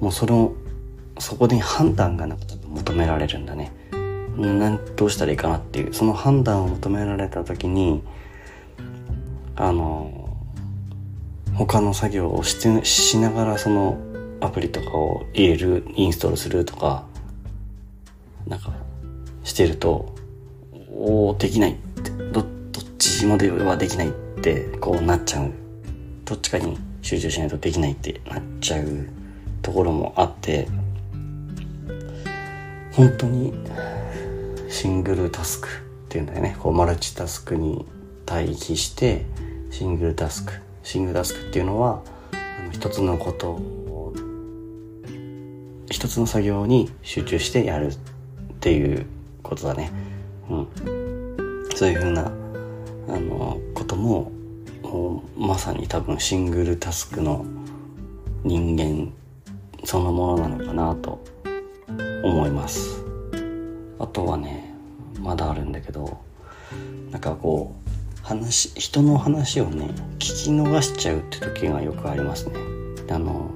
[0.00, 0.54] もうその
[1.18, 3.72] そこで判断がなんか多分求められるんだね。
[4.36, 5.92] なんどうしたらいいかなっていう。
[5.92, 8.02] その判断を求められた時に
[9.56, 10.36] あの
[11.54, 13.98] 他の作業をしてしながらその
[14.40, 17.04] アプリとかを入れるインストールするとか
[18.46, 18.72] なんか
[19.42, 20.14] してると
[20.92, 25.52] おおできないってどどっちまではできないってこうなっちゃう。
[26.28, 29.08] どっちかに集中しないとできないってなっちゃう
[29.62, 30.68] ところもあって
[32.92, 33.54] 本当に
[34.68, 35.70] シングルタスクっ
[36.10, 37.86] ていうんだよねこうマルチタスクに
[38.26, 39.24] 対比して
[39.70, 44.14] シングルタスクシングルタスクっていうのはあの一つのことを
[45.90, 47.96] 一つの作業に集中してやるっ
[48.60, 49.06] ていう
[49.42, 49.90] ことだね。
[50.50, 50.68] うん。
[51.74, 52.30] そういうふうな、あ
[53.18, 54.30] の、ことも、
[55.36, 57.44] まさに多分シングルタスクの
[58.44, 59.12] 人間
[59.84, 61.24] そのものなのかなと
[62.22, 63.02] 思います。
[63.98, 64.74] あとはね、
[65.20, 66.18] まだあるんだけど、
[67.10, 72.54] なんかこう、話、人の話をね、聞き逃しちゃうって時がよくありますね。
[73.10, 73.50] あの、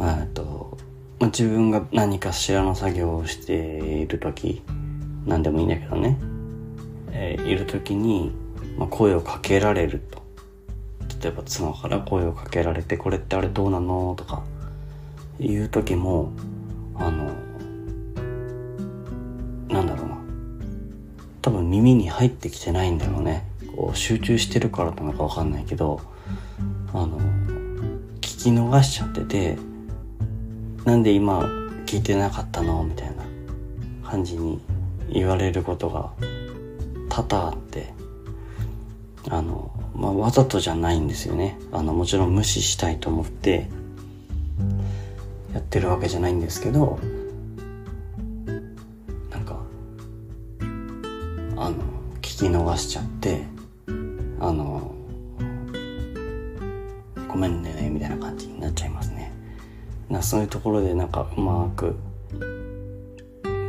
[0.00, 0.78] えっと、
[1.18, 4.62] ま、自分が何かしらの作業をしている時
[5.26, 6.18] 何でもいいんだけどね、
[7.12, 8.32] えー、いる時に、
[8.80, 10.18] まあ、声をかけられると。
[11.22, 14.42] 例えば妻から声をかけられて「これってあれどうなの?」とか
[15.38, 16.32] いう時も
[16.94, 17.30] あの
[19.68, 20.16] なんだろうな。
[21.42, 23.46] 多分耳に入ってきてないんだろうね。
[23.76, 26.00] こう集中してるからなのかわかんないけど
[26.94, 27.18] あの
[28.22, 29.58] 聞き逃しちゃってて
[30.86, 31.40] なんで今
[31.84, 32.82] 聞いてなかったの？
[32.82, 33.24] みたいな
[34.08, 34.58] 感じに
[35.12, 36.12] 言われることが
[37.10, 37.99] 多々あって。
[39.28, 41.58] あの、まあ、わざとじゃないんですよね。
[41.72, 43.68] あのもちろん無視したいと思って
[45.52, 46.98] やってるわけじゃないんですけど
[49.30, 49.60] なんか
[51.56, 51.76] あの
[52.20, 53.42] 聞き逃しちゃって
[54.38, 54.94] あの
[57.28, 59.32] ごめんねみたいな感じになっちゃいますね。
[60.08, 61.96] なそういうところでなんかうまく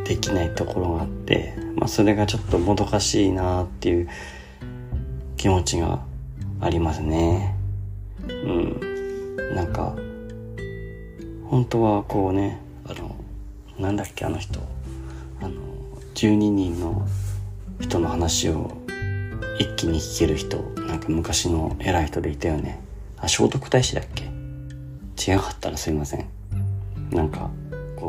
[0.05, 4.09] できないところがあって、まあ、それがちょっともどかしいなっていう
[5.41, 5.99] 気持ちが
[6.59, 7.55] ありますね。
[8.27, 9.55] うん。
[9.55, 9.95] なんか、
[11.49, 13.15] 本当はこうね、あの、
[13.79, 14.59] なんだっけあの人、
[15.41, 15.55] あの、
[16.13, 17.07] 12人の
[17.79, 18.77] 人の話を
[19.57, 22.79] 一気に聞ける人、なんか昔の偉い人でいたよね。
[23.17, 24.25] あ、聖徳太子だっけ？
[25.33, 26.27] 違かったらすいません。
[27.09, 27.49] なんか、
[27.95, 28.05] こ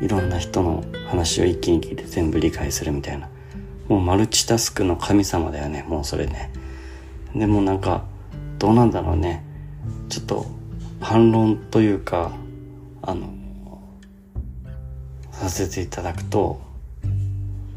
[0.00, 3.28] う、いろんな人の話を一気に聞いて全部理解するみたいな。
[3.86, 6.50] もうマルチタスクの神様だよね、もうそれね。
[7.34, 8.04] でもなんか、
[8.58, 9.44] どうなんだろうね。
[10.08, 10.46] ちょっと、
[11.00, 12.32] 反論というか、
[13.02, 13.32] あの、
[15.32, 16.60] させていただくと、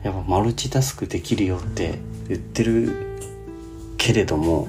[0.04, 3.18] やっぱマルチタスクできるよって言ってる
[3.98, 4.68] けれども、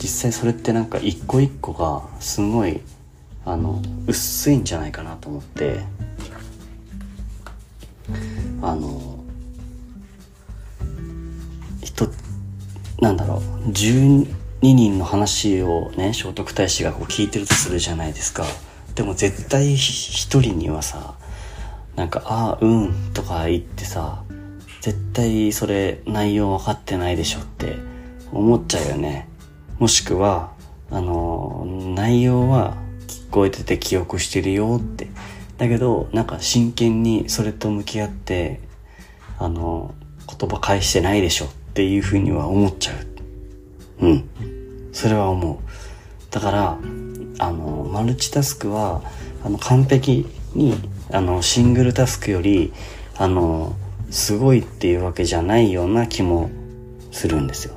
[0.00, 2.80] 実際それってなんか一個一個がすごい
[3.44, 5.80] あの薄いんじゃないかなと思って
[8.62, 9.22] あの
[11.82, 12.06] 人
[13.00, 14.26] なんだろう12
[14.62, 18.44] 人の話をね聖徳太子がこう聞いてるとするじゃないですか。
[18.94, 21.14] でも絶対一人にはさ
[21.96, 24.22] なんか「ああうん」とか言ってさ
[24.80, 27.76] 絶対それ内容分かってないでしょって
[28.32, 29.28] 思っちゃうよね。
[29.78, 30.52] もしくは
[30.90, 35.08] あの内容は聞こえてて記憶してるよって。
[35.60, 38.60] だけど、なんか真剣にそれと向き合って、
[39.38, 39.94] あの、
[40.26, 41.48] 言葉返してないでしょっ
[41.80, 42.92] ていうふうには思っちゃ
[44.02, 44.06] う。
[44.06, 44.90] うん。
[44.92, 45.58] それは思う。
[46.30, 46.78] だから、
[47.38, 49.00] あの、マルチタスクは、
[49.42, 50.74] あの、完璧に、
[51.10, 52.74] あの、シングルタスクより、
[53.16, 53.76] あの、
[54.10, 56.50] すごいっていうわけじゃないような気も
[57.12, 57.76] するんですよ。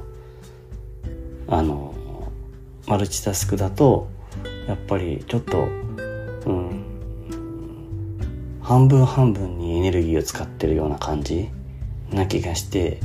[1.47, 1.93] あの、
[2.85, 4.09] マルチタスクだと、
[4.67, 5.59] やっぱりちょっと、
[6.45, 6.83] うん、
[8.61, 11.47] 半分半分にエネルギーを使ってるような感じ
[12.11, 12.99] な気がして、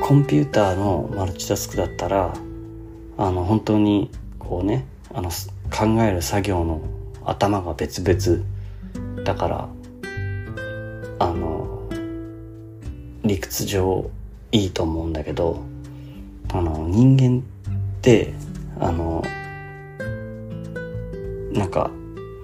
[0.00, 2.34] コンピューターのマルチタスクだったら、
[3.18, 5.30] あの、本当に、こうね、あの、
[5.70, 6.80] 考える作業の
[7.24, 9.68] 頭が別々だから、
[11.18, 11.88] あの、
[13.24, 14.10] 理屈上
[14.52, 15.62] いいと思うんだけど、
[16.52, 18.34] あの、人間って、
[18.78, 19.24] あの、
[21.52, 21.90] なんか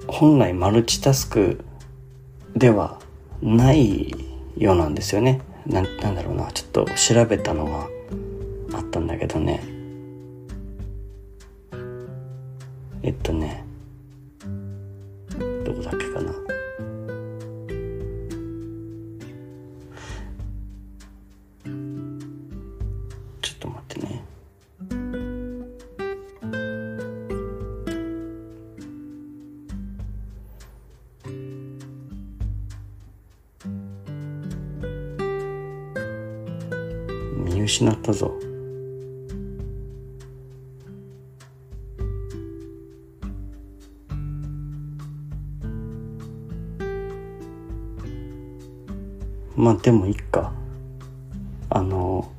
[0.08, 1.62] 本来マルチタスク
[2.56, 2.98] では
[3.42, 4.14] ない
[4.56, 5.40] ようなんですよね。
[5.66, 6.50] なんだろうな。
[6.52, 7.88] ちょっと調べたのが
[8.76, 9.62] あったんだけどね。
[13.02, 13.64] えっとね。
[15.64, 16.01] どこだっけ？
[37.62, 38.34] 見失ったぞ。
[49.54, 50.52] まあでもいっか。
[51.70, 52.30] あの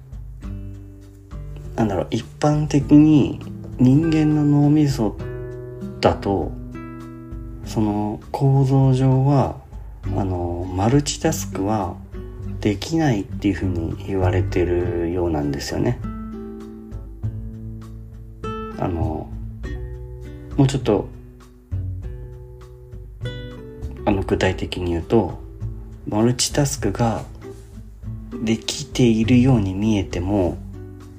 [1.76, 3.40] なんだろう一般的に
[3.80, 5.18] 人間の脳みそ
[6.02, 6.52] だと
[7.66, 9.56] その構造上は
[10.16, 11.96] あのマルチタスクは
[12.64, 16.00] できないっていうふうに言われてるようなんですよね。
[18.80, 19.30] あの
[20.58, 21.08] もうちょっと
[24.06, 25.40] あの具体的に言うと
[26.08, 27.24] マルチタスクが
[28.44, 30.58] できているように見えても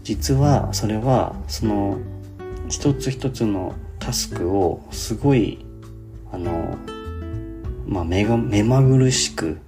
[0.02, 1.98] 実はそれはその
[2.68, 5.64] 一つ一つのタスクをすごい
[6.30, 6.76] あの
[7.86, 9.58] まあ目が目まぐるしく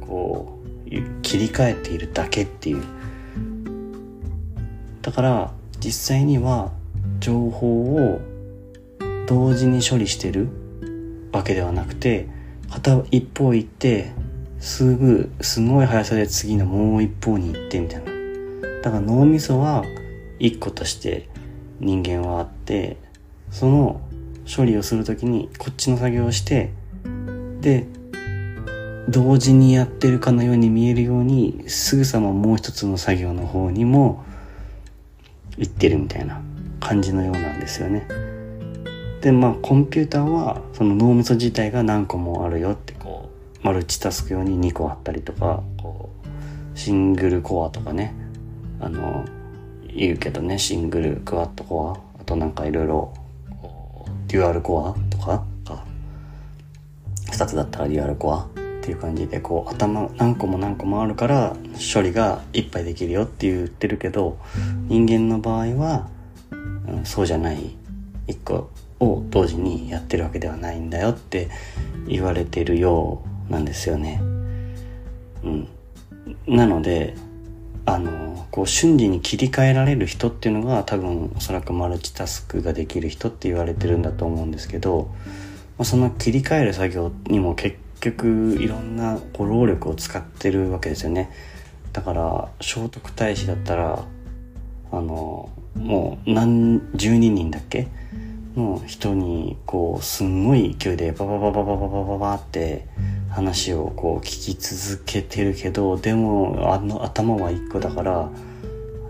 [0.00, 0.90] こう
[1.20, 2.82] 切り替えているだけっていう
[5.16, 5.50] から
[5.80, 6.72] 実際には
[7.20, 8.20] 情報を
[9.26, 10.50] 同時に処理してる
[11.32, 12.28] わけではなくて
[12.70, 14.12] 片一方行って
[14.60, 18.12] すぐすごい速さで次のもう一方に行ってみたいな。
[18.82, 19.84] だから脳みそは
[20.38, 21.30] 一個として
[21.80, 22.98] 人間はあって
[23.50, 24.02] その
[24.54, 26.72] 処理をするときにこっちの作業をして
[27.62, 27.86] で
[29.08, 34.26] 同時にやってるかのように見えるようにすぐさまもう一つの作業の方にも
[35.58, 36.40] 行ってるみたいな
[36.80, 38.06] 感じのようなんですよね。
[39.20, 43.30] でまあコンピューターはその脳みそ自体が何個もあるよってこ
[43.62, 48.14] うマルチタスク用に2個あったりとかこうシングルコアとかね
[48.78, 49.24] あの
[49.96, 53.14] 言うけどねシングルクワッドコアあとなんかいろいろ
[54.28, 55.84] デュアルコアとかか
[57.32, 58.46] 2つだったらデュアルコア
[58.86, 61.56] っていう感じでこう頭何個も何個もあるから
[61.92, 64.38] 処理がいっぱいできるよって言ってるけど
[64.86, 66.08] 人間の場合は、
[66.52, 67.74] うん、そうじゃない
[68.28, 68.70] 1個
[69.00, 71.50] を同時にやってるわけではないんだよって
[72.06, 74.20] 言われてるようなんですよね。
[75.42, 75.68] うん。
[76.46, 77.14] なので、
[77.84, 85.10] あの、こう瞬時に切り替えられる人っていうのが多分おそらくマルチタスクができる人って言われてるんだと思うんですけど、
[85.76, 91.30] まあ、その切り替える作業にも結局いろんなこう労力を使ってるわけですよね。
[91.92, 94.04] だから聖徳太子だったら
[94.92, 97.88] あのもう何12人だっけ？
[98.56, 102.86] の人にこうすんごい勢いでバババババババババって
[103.28, 108.30] 話をこう聞き続けてるけどでもあの頭は一個だから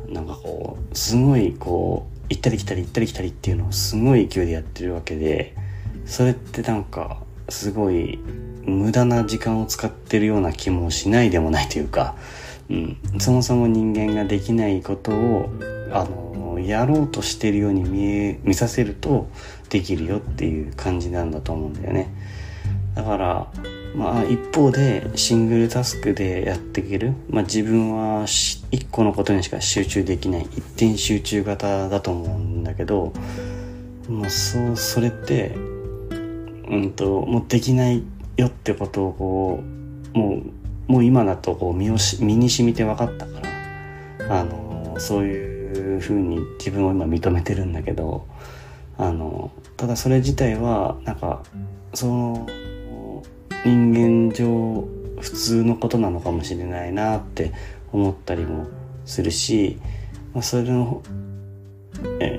[0.09, 5.55] なんかこうすごいこう行ったり来たり行ったり来たりっていうのをすごい勢いでやってるわけで
[6.07, 7.19] それってなんか
[7.49, 8.19] すごい
[8.67, 12.17] 無駄な時間を使ってるような気もしないでもないというか、
[12.69, 15.49] うん、そもそも人間ができないことを
[15.93, 19.29] あのやろうとしてるように見え見させると
[19.71, 22.13] できるよっていう感じなんだと思うんだよね。
[22.95, 23.47] だから
[23.95, 28.27] まあ一方でシングルタスクでやっていける、まあ、自分は
[28.71, 30.49] 一個のことにしか集中できない。
[30.57, 33.13] 一点集中型だと思うんだけど
[34.09, 35.55] もうそうそれって
[36.69, 38.03] うんともうできない
[38.37, 39.61] よってことをこ
[40.15, 43.41] うもうもう今だとこう身をし身に染みて分かったか
[44.29, 48.27] らあのそういうふうに自分を今認めてるんだけど
[48.99, 51.43] あのただそれ自体はなんか
[51.93, 52.47] その
[53.65, 54.87] 人間上
[55.21, 57.53] 普通のことなのかもしれないなって
[57.93, 58.67] 思ったりも
[59.05, 59.79] するし、
[60.35, 61.03] まあ、それの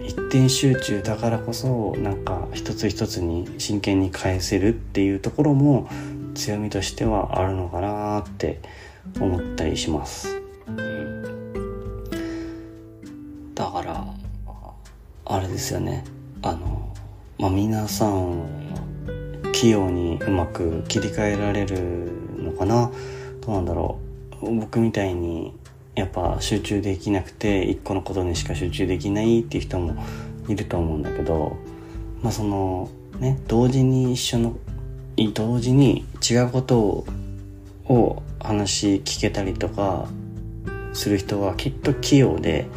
[0.06, 5.90] 一点集中だからこそなんか一つ一つに真剣に返せるっていうところも
[6.36, 8.60] 強みとしてはあるのかなって
[9.20, 10.42] 思ったりします。
[13.56, 14.06] だから
[15.26, 16.06] あれですよね。
[16.42, 16.94] あの
[17.38, 18.46] まあ皆さん
[19.52, 22.92] 器用にうまく切り替えられるのかな。
[23.42, 24.00] どうなんだろ
[24.42, 24.54] う。
[24.56, 25.54] 僕みたいに
[25.98, 29.96] やっぱ集中できなくて一個のことにしか集中できないっていう人も
[30.48, 31.58] いると思うんだけど
[32.22, 34.56] まあそのね同時に一緒の
[35.34, 37.04] 同時に違うこと
[37.88, 40.08] を話聞けたりとか
[40.94, 42.68] する人はきっと器用で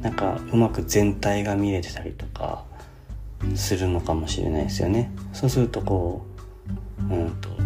[0.00, 2.64] なんかうまく全体が見れてたりとか
[3.56, 5.10] するのかもしれないですよね。
[5.32, 6.24] そうするとこ
[7.10, 7.56] ううんとこ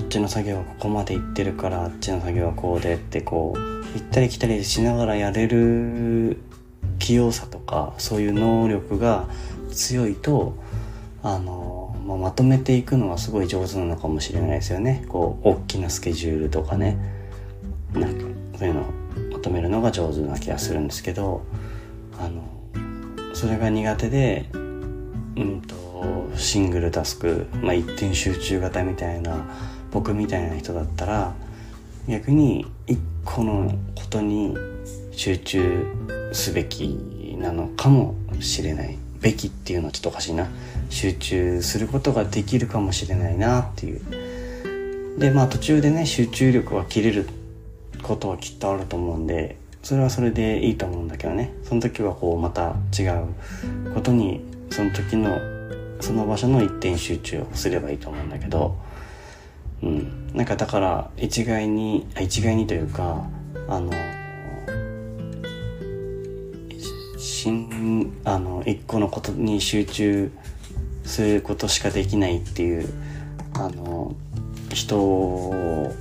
[0.00, 6.38] っちの作業はここまで行ってるからあっちの作業はこうでってこう行ったり来たりしながらやれる
[6.98, 9.28] 器用さとかそういう能力が
[9.70, 10.56] 強いと
[11.22, 15.04] あの、まあ、まとめていくのがすごい上手なのかもしれないですよね。
[15.08, 16.98] こう大きなスケジュールとかね。
[17.92, 18.24] なんか
[18.58, 18.84] そういうのを
[19.32, 21.42] まとめるのが上手な気がするんですけど
[22.18, 22.42] あの
[23.34, 25.74] それが苦手でうんと
[26.36, 29.44] シングルタスク、まあ、一点集中型みたいな
[29.92, 31.34] 僕みたいな人だったら
[32.08, 34.56] 逆に一個のことに
[35.12, 35.86] 集中
[36.32, 38.98] すべきなのかもしれない。
[39.20, 40.48] べきっていうのはちょっとおかしいな。
[40.90, 45.18] 集中することができるかもしれないなっていう。
[45.18, 47.28] でまあ途中でね集中力は切れる
[48.02, 51.54] ことはきっとあると思うんでそれはそれでいいと思うんだけどね。
[51.62, 54.40] その時はこうまた違うことに
[54.70, 55.38] その時の
[56.00, 58.76] その場所の一点集中をすればいいと思うんだけど。
[59.82, 60.23] うん。
[60.34, 63.24] なんかだから一概に一概にというか
[63.68, 63.92] あの
[67.16, 70.32] しんあの一個のことに集中
[71.04, 72.88] することしかできないっていう
[73.54, 74.16] あの
[74.72, 75.94] 人を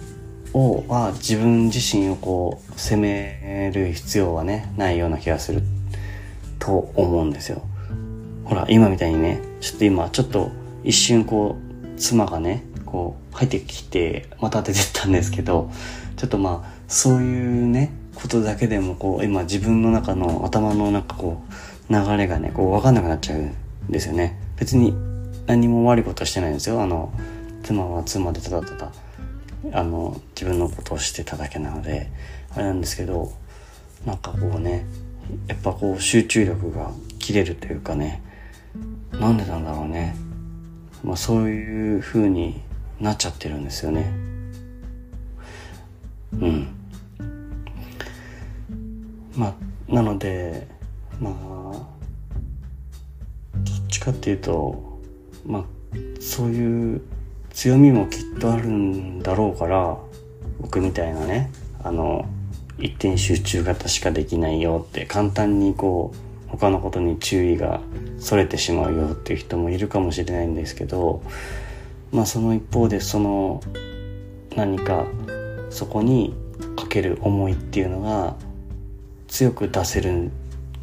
[0.87, 5.61] は自分自身をこう責める必要はねないような気がする
[6.57, 7.61] と思うんですよ。
[8.45, 10.51] ほら今みたいにねちょっと今ちょっと
[10.83, 12.63] 一瞬こう妻がね
[12.93, 15.71] こう入ってきてまた出てったんですけど
[16.15, 21.41] ちょっとまあそういうねことだけでもこう今自分の中の頭の中こ
[21.89, 23.55] う流れがねこう分かんなくなっちゃうん
[23.89, 24.39] ですよね。
[24.57, 24.93] 別に
[25.47, 26.83] 何も悪いことしてないんですよ。
[26.83, 27.11] あの
[27.63, 28.91] 妻は妻でただただ
[29.71, 32.11] あの自分のことをしてただけなので
[32.55, 33.33] あれなんですけど
[34.05, 34.85] なんかこうね
[35.47, 38.21] やっぱこう集中力が切れるというかね
[39.13, 40.15] なんでなんだろうね。
[41.03, 42.61] まあそういう風に
[42.99, 44.11] なっちゃってるんですよね。
[46.33, 46.67] うん。
[49.35, 50.67] まあなので
[51.19, 51.85] まあど
[53.73, 54.99] っちかっていうと
[55.45, 55.63] まあ
[56.19, 57.01] そういう
[57.51, 59.97] 強みもきっとあるんだろうから
[60.59, 61.51] 僕みたいなね
[61.83, 62.25] あの
[62.79, 66.13] 一点集中型しかできないよって簡単にこ
[66.47, 67.81] う他のことに注意が
[68.19, 71.21] それてしまうよっていう人もいるかもしれないんですけど
[72.13, 73.61] まあその一方でその
[74.55, 75.05] 何か
[75.71, 76.35] そこに
[76.75, 78.35] かける思いっていうのが
[79.27, 80.31] 強く出せる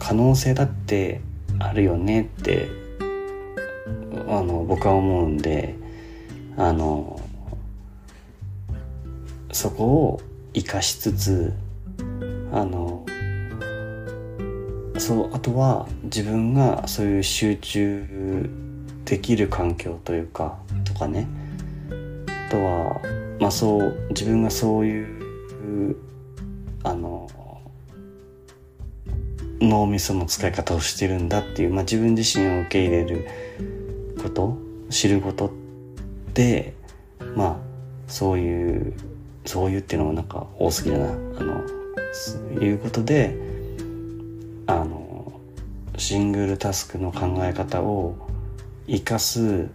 [0.01, 1.21] 可能性だって
[1.61, 2.69] あるよねって
[4.29, 5.77] あの僕は思うんで
[6.57, 7.21] あの
[9.53, 10.23] そこを
[10.53, 11.53] 生かしつつ
[12.53, 13.07] あの
[14.99, 18.51] そうあとは自分がそういう集中
[19.11, 21.27] できる環境というかとかね。
[22.47, 23.01] あとは
[23.41, 25.97] まあそう自分がそういう
[26.85, 27.29] あの
[29.61, 33.27] 脳みその使い方をしてるんだっていう、まあ、自分自身を受け入れる
[34.23, 34.57] こと
[34.91, 35.51] 知ること
[36.33, 36.75] で
[37.35, 37.57] まあ
[38.07, 38.95] そういう
[39.45, 41.07] そういうっていうのもなんか多すぎだな。
[41.07, 41.09] あ
[41.43, 41.65] の
[42.13, 43.37] そういうことで
[44.69, 45.33] あの
[45.97, 48.30] シングルタスクの考え方を
[48.91, 49.69] 生かす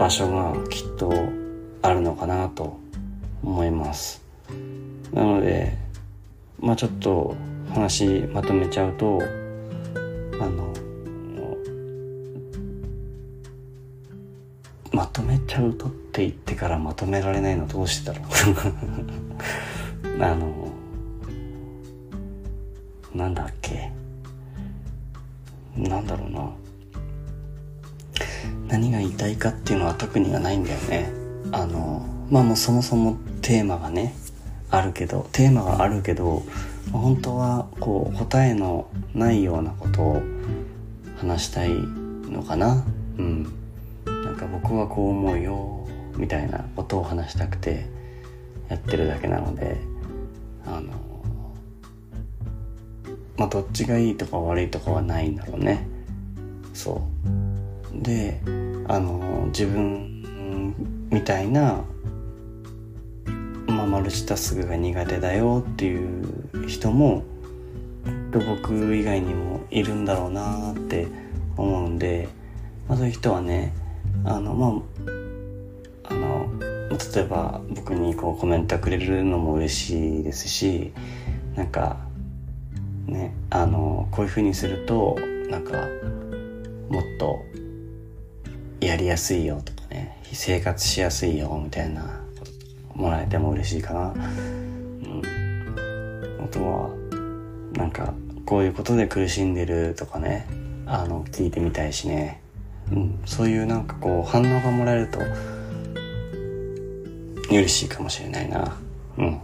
[0.00, 1.12] 場所がきっと
[1.80, 2.76] あるのかなと
[3.40, 4.20] 思います。
[5.12, 5.78] なので
[6.58, 7.36] まあちょっと
[7.72, 9.22] 話まとめちゃうと
[10.40, 10.74] あの
[14.90, 18.24] まとめちゃうとって言ってからまとめられないのどうしてだろ
[20.18, 20.18] う。
[20.20, 20.72] あの
[23.14, 23.95] なんだっけ。
[25.76, 26.50] なんだろうな。
[28.68, 31.10] 何が言いたいかっていうのは特にはないんだよね。
[31.52, 34.14] あのまあもうそもそもテーマがね
[34.70, 36.42] あるけどテーマがあるけど
[36.92, 40.22] 本当はこう答えのないようなことを
[41.18, 42.84] 話したいのかな。
[43.18, 43.52] うん。
[44.06, 47.86] なんか僕はこう思うよみたいなことを話したくて
[48.68, 49.76] やってるだけなので
[50.66, 50.92] あの
[53.36, 55.86] まあどっちがいいとか悪いとかはないんだろうね。
[56.74, 57.02] そ
[57.94, 58.02] う。
[58.02, 58.40] で
[58.88, 61.82] あの自分みたいな
[63.66, 67.24] まあ、マルチタスクが苦手だよっていう人も
[68.32, 71.08] 僕以外にもいるんだろうなって
[71.56, 72.28] 思うんで、
[72.88, 73.74] まあ、そういう人はね
[74.24, 74.82] あのま
[76.08, 76.48] ああの
[77.14, 80.92] 例えば僕にこうコメントくれるのも嬉しいですし
[81.54, 82.05] なんか
[83.06, 85.16] ねあのこういう風にすると
[85.50, 85.72] なんか
[86.90, 87.44] もっと
[88.80, 92.26] やりやすいよとかね生活しやすいよみたいな
[92.96, 94.00] もらえても嬉しいかな。
[94.08, 95.22] うん。
[96.42, 96.90] あとは、
[97.74, 98.14] なんか、
[98.46, 100.46] こういうことで苦しんでるとかね、
[100.86, 102.40] あの、聞いてみたいしね。
[102.90, 103.20] うん。
[103.26, 105.18] そういうなんかこう、反応がもらえると、
[107.50, 108.76] 嬉しいかもしれないな。
[109.18, 109.40] うん。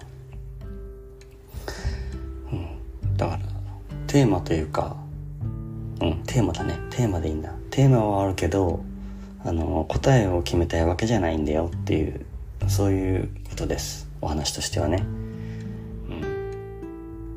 [4.12, 4.94] テーマというか、
[6.02, 6.78] うん、テーマだね。
[6.90, 7.50] テーマでいいんだ。
[7.70, 8.84] テーマはあるけど、
[9.42, 12.20] あの、答えを決めたいわけじゃないんだよっていう、
[12.68, 14.06] そういうことです。
[14.20, 15.02] お話としてはね。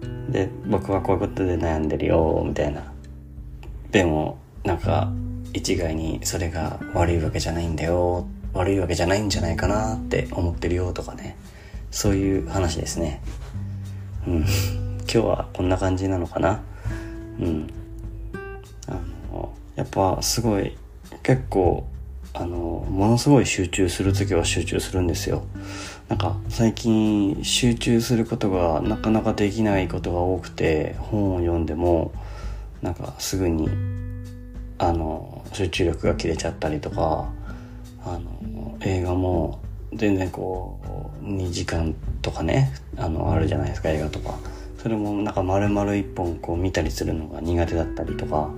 [0.03, 0.32] うん。
[0.34, 2.91] で、僕はこういうことで悩んでるよ、みたいな。
[3.91, 5.09] でも、なんか、
[5.53, 11.38] 一概にそれが悪いわけじゃないんだよ、悪いわけじゃないんじゃないかなって思ってるよとかね。
[11.89, 13.21] そういう話ですね。
[14.28, 14.85] うん。
[15.12, 16.62] 今日はこんな感じなのかな？
[17.39, 17.68] うん。
[18.88, 18.91] あ
[19.32, 20.76] の、やっぱすごい、
[21.24, 21.86] 結構、
[22.34, 25.43] あの、ものすごい集中するときは集中するんですよ。
[26.10, 32.12] なんか最近集中することがなかなかできないことが多くて、本を読んでも、
[32.82, 33.70] なんかすぐに、
[34.78, 37.30] あの、集中力が切れちゃったりとか、
[38.03, 39.62] あの、映画も
[39.93, 40.80] 全然こ
[41.22, 44.38] う、2時間とかね、あの、あるじゃないですか、映画とか。
[44.86, 48.52] それもなんか丸々一本こう見たりするのが苦手だったりとか、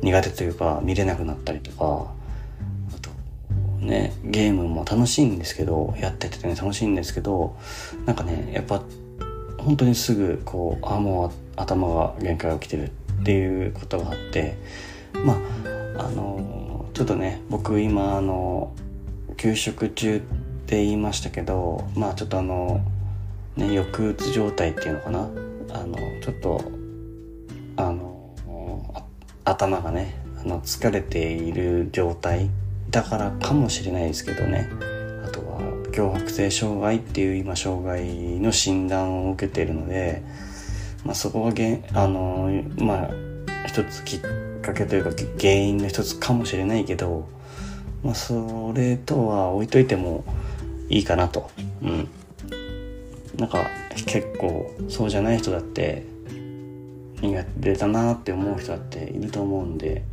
[0.00, 2.06] 苦手というか見れなくなったりとか、
[2.94, 3.10] あと
[3.84, 7.56] ね、ゲームも楽しいんですけど、やっててね楽しいんですけど、
[8.06, 8.80] なんかね、やっぱ
[9.58, 14.54] 本当にすぐこう、ああ、もう頭が限界が来てるっていうことがあって、
[15.24, 15.32] ま
[15.96, 18.72] あ、あの、ちょっとね、僕今あの、
[19.36, 20.20] 休職中っ
[20.68, 22.80] て言いましたけど、まあちょっとあの、
[23.56, 25.28] ね、抑うつ状態っていうのかな？
[25.72, 26.60] あのちょっと
[27.76, 28.34] あの
[29.44, 32.50] 頭がねあの疲れている状態
[32.90, 34.68] だからかもしれないですけどね。
[35.24, 35.60] あとは
[35.92, 40.22] 強迫性障害っていう今障害の診断を受けているので、
[41.04, 43.10] まあ、そこがげあのまあ
[43.66, 44.20] 一つきっ
[44.62, 47.28] かけというか原因の一つかもしれないけど、
[48.02, 50.24] まあ、それとは置いといても
[50.88, 51.50] いいかなと。
[51.82, 52.08] うん。
[53.40, 53.70] なんか
[54.04, 56.04] 結構そうじゃない人だって
[57.22, 60.04] 苦手だなって思う人だっていると思うんで。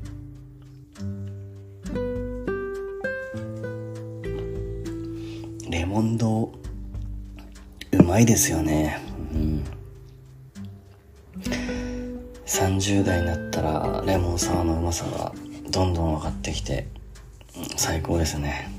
[5.69, 6.53] レモンド
[7.91, 9.01] うまいですよね。
[9.33, 9.63] うん。
[12.45, 15.33] 30代になったらレモンサワーのうまさが
[15.69, 16.87] どんどん分かってきて
[17.75, 18.69] 最高ですね。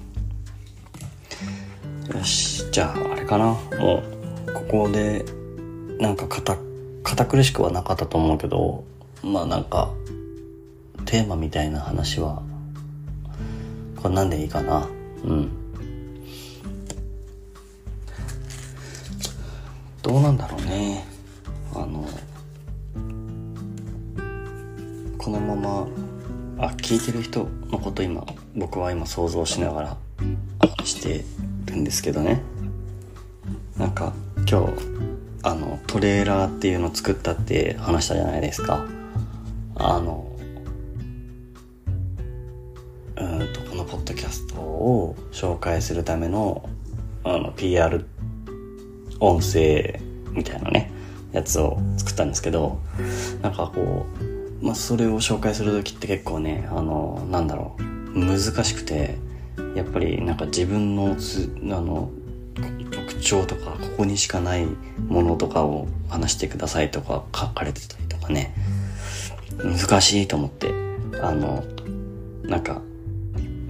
[2.14, 2.70] よし。
[2.70, 3.44] じゃああれかな。
[3.78, 4.17] もう
[4.48, 5.24] ここで
[5.98, 6.56] なんか堅
[7.02, 8.84] 堅苦しくはなかったと思うけど
[9.22, 9.92] まあなんか
[11.04, 12.42] テーマみたいな話は
[13.96, 14.88] これなんでいいかな。
[15.24, 15.50] うん。
[20.02, 21.04] どうなんだろうね。
[21.74, 22.08] あの
[25.18, 25.88] このまま
[26.58, 28.24] あ聞いてる人のこと今
[28.54, 29.96] 僕は今想像しながら
[30.84, 31.24] して
[31.66, 32.40] るんですけどね。
[33.76, 34.12] なんか
[34.50, 34.72] 今日
[35.42, 38.86] あのトレーラーっていうのを作ったって話したじゃないですか。
[39.74, 40.26] あの
[43.16, 46.66] うんとこのポッドキャストを紹介するための
[47.24, 48.06] あの PR
[49.20, 50.92] 音声みたいなね
[51.32, 52.80] やつを作ったんですけど
[53.42, 54.06] なんかこ
[54.62, 59.18] うまあそれを紹介する時って結構ねあのなんだろう難しくて
[59.74, 62.10] やっぱりなんか自分のつあの
[63.20, 64.66] 徴とかここにしかない
[65.08, 68.54] ものとかを話してくださいとか書かれてたりとかね。
[69.58, 70.88] 難しいと思って。
[71.20, 71.64] あの
[72.44, 72.80] なんか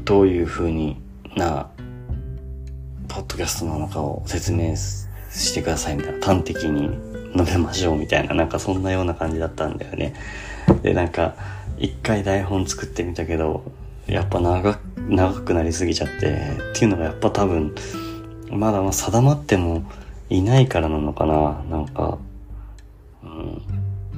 [0.05, 0.97] どういう風に
[1.37, 1.71] な
[3.09, 6.91] ポッドキャストなのかを説明してくださいみたいな端的に
[7.35, 10.15] 述べましょうみたいななんかそんなような感じだったんだよね。
[10.83, 11.35] でなんか
[11.79, 13.63] 一回台本作ってみたけど
[14.07, 17.75] やっぱ長長くなりすぎちゃってっていうのがやっぱ多分
[18.51, 19.83] まだま定まっても
[20.31, 22.19] いないからなのかななんか、
[23.23, 23.63] うん。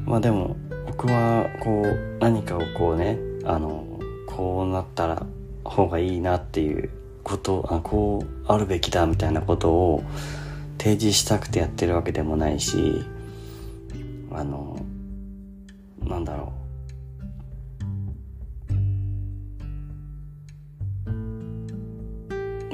[0.04, 0.56] まあでも、
[0.86, 3.86] 僕はこう、何かをこうね、あの、
[4.26, 5.26] こうなったら
[5.64, 6.90] 方がいいなっていう
[7.22, 10.02] ことあこうあるべきだみたいなことを
[10.78, 13.04] 提示したくてやってるわけでもないし
[14.32, 14.80] あの
[16.02, 16.60] なんだろう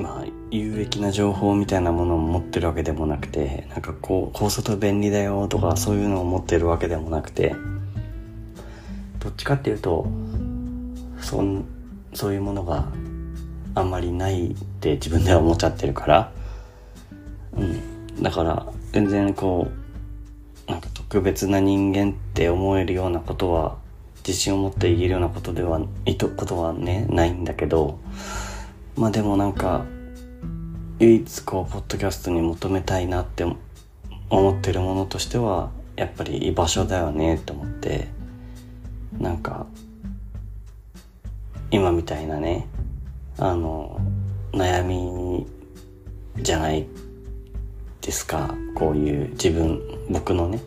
[0.01, 7.57] まあ、有益な情報みたいなものを持ってるわけでもなくて、なんかこう、高速便利だよとかそういうのを持ってるわけでもなくて、
[9.19, 10.07] どっちかっていうと、
[11.21, 11.65] そん、
[12.15, 12.87] そういうものが
[13.75, 16.33] あんまりないって自分では思っちゃってるから、
[17.57, 18.23] うん。
[18.23, 19.67] だから、全然こ
[20.69, 23.79] う、なんか特別な人間って思えるようなことは、
[24.25, 27.99] 自信を持って言えるようなことでは、いと、ことはね、ないんだけど、
[28.97, 29.85] まあでもなんか
[30.99, 33.45] 唯一こうポッドキャストに求めたいなって
[34.31, 38.09] 思ってるものとしてはやっぱり居場所だよねと思って
[39.19, 39.67] なんか
[41.71, 42.67] 今みたいなね
[43.37, 44.01] あの
[44.53, 45.47] 悩み
[46.43, 46.87] じゃない
[48.01, 48.55] ですか。
[48.75, 50.61] こういう自分僕のね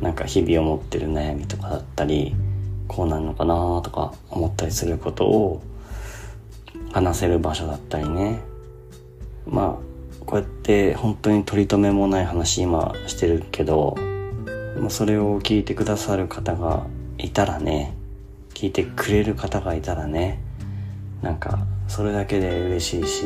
[0.00, 2.34] なんか日々思ってる悩みとかだったり
[2.88, 5.62] こうなんのかなとか思ったりすることを
[6.92, 8.51] 話せる場所だったりね。
[9.46, 13.96] まあこうやって本当に取り留めもない話今してるけど
[14.88, 16.86] それを聞いてくださる方が
[17.18, 17.94] いたらね
[18.54, 20.40] 聞いてくれる方がいたらね
[21.20, 23.24] なんかそれだけで嬉しいし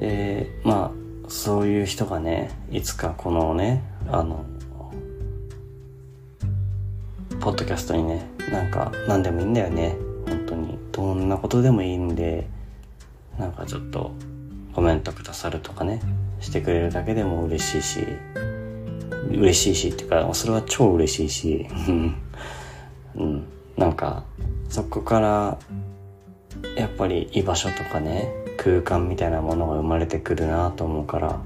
[0.00, 4.44] でまあそういう人がねいつかこのねあの
[7.40, 9.96] ポッドキャストにねなんか何でもいいんだよね。
[10.26, 10.78] 本当に。
[10.92, 12.46] どんなことでもいいんで
[13.38, 14.12] なんかちょっと
[14.74, 16.00] コメントくださるとかね
[16.40, 18.06] してくれるだけでも嬉しいし
[19.30, 21.66] 嬉しいしっていうかそれは超嬉しいし
[23.16, 23.44] うん
[23.76, 24.24] なんか
[24.68, 25.58] そこから
[26.76, 31.38] やっぱり居場所とかね空間みたいなものが生まれてくるなと思うから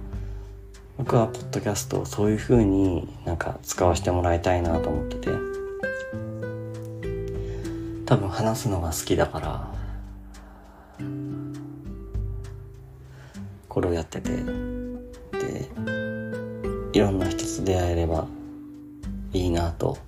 [0.98, 5.30] 僕はポッドキャストをそういう風になんか使わせてもらいたいなと思ってて
[8.06, 9.75] 多分話すのが好きだから
[13.76, 14.30] これをやってて。
[14.32, 15.68] で
[16.94, 18.26] いろんな人と出会えれば
[19.34, 19.98] いいなと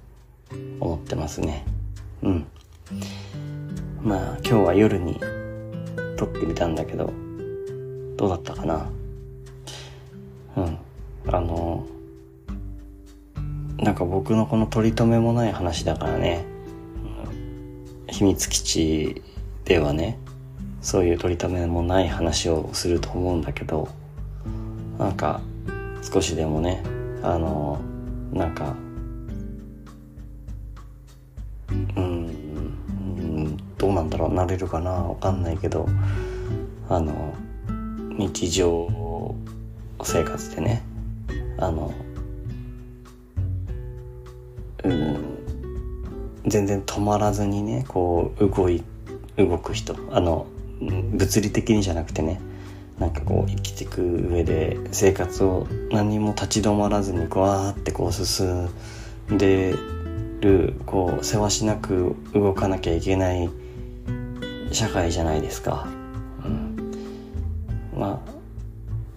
[0.81, 1.67] 思ってますね。
[2.23, 2.47] うん。
[4.03, 5.21] まあ今日は夜に
[6.17, 7.13] 撮ってみたんだけど
[8.17, 8.89] どうだったかな？
[10.57, 10.79] うん。
[11.27, 11.87] あの
[13.77, 16.43] なんか僕のこの取り留めもない話だからね、
[18.09, 19.23] うん、秘密基地
[19.67, 20.19] ではね
[20.89, 23.91] そういう取り留めもない話をすると思うんだけど
[24.99, 25.43] なんか
[26.01, 26.83] 少しでもね
[27.23, 27.79] あの
[28.33, 28.75] なんか
[31.95, 35.87] うんどうなんだろうなれるかなわかんないけど
[36.89, 37.35] あの
[38.17, 39.35] 日常
[40.03, 40.83] 生活でね
[41.59, 41.93] あの
[44.85, 45.39] うん
[46.47, 48.83] 全然止まらずにねこう動い
[49.37, 50.47] 動く人あの
[50.81, 52.41] 物理的にじゃなくてね
[52.99, 58.69] なんかこう生きていく上で生活を何も立ち止まらずにこうわーってこう進
[59.33, 59.75] んで
[60.41, 63.49] るこうせわしなく動かなきゃいけない
[64.73, 65.89] 社会じゃないですか。
[66.45, 66.93] うん、
[67.97, 68.23] ま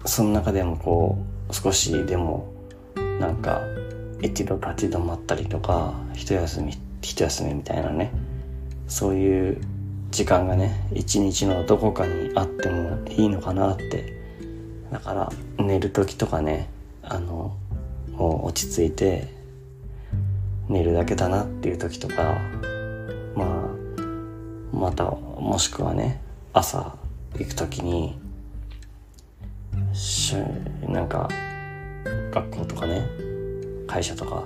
[0.04, 1.18] あその中でもこ
[1.50, 2.52] う少しでも
[3.20, 3.60] なんか
[4.20, 8.12] 一度立ち止まったりとか一休み一休みみたいなね
[8.88, 9.60] そういう
[10.12, 14.22] 時間がね一日のどこかにあってもいいのかなって。
[14.92, 16.68] だから寝る時とかね
[17.02, 17.56] あの
[18.10, 19.26] もう落ち着いて
[20.68, 22.38] 寝るだけだなっていう時とか
[23.34, 23.70] ま
[24.74, 26.20] あまたもしくはね
[26.52, 26.94] 朝
[27.38, 28.18] 行く時に
[29.94, 30.36] し
[30.86, 31.30] なんか
[32.30, 33.06] 学校とかね
[33.86, 34.44] 会社とか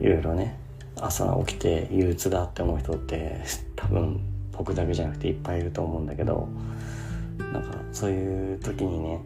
[0.00, 0.56] いろいろね
[1.00, 3.42] 朝起きて憂鬱だって思う人って
[3.74, 4.20] 多分
[4.62, 6.48] 僕だけじゃなくていっぱいいると思うんだけど
[7.52, 9.20] なんかそういう時にね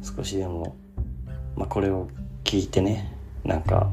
[0.00, 0.76] 少しでも、
[1.56, 2.08] まあ、これを
[2.44, 3.12] 聞いてね
[3.42, 3.90] なんか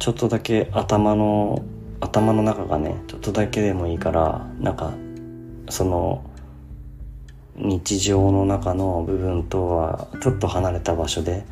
[0.00, 1.62] ちょっとだけ頭の
[2.00, 4.92] 頭の中がねちょっとだけでもいいからなんか
[5.68, 6.24] その
[7.54, 11.44] 日常の中の部分とはちょっと離れた場所で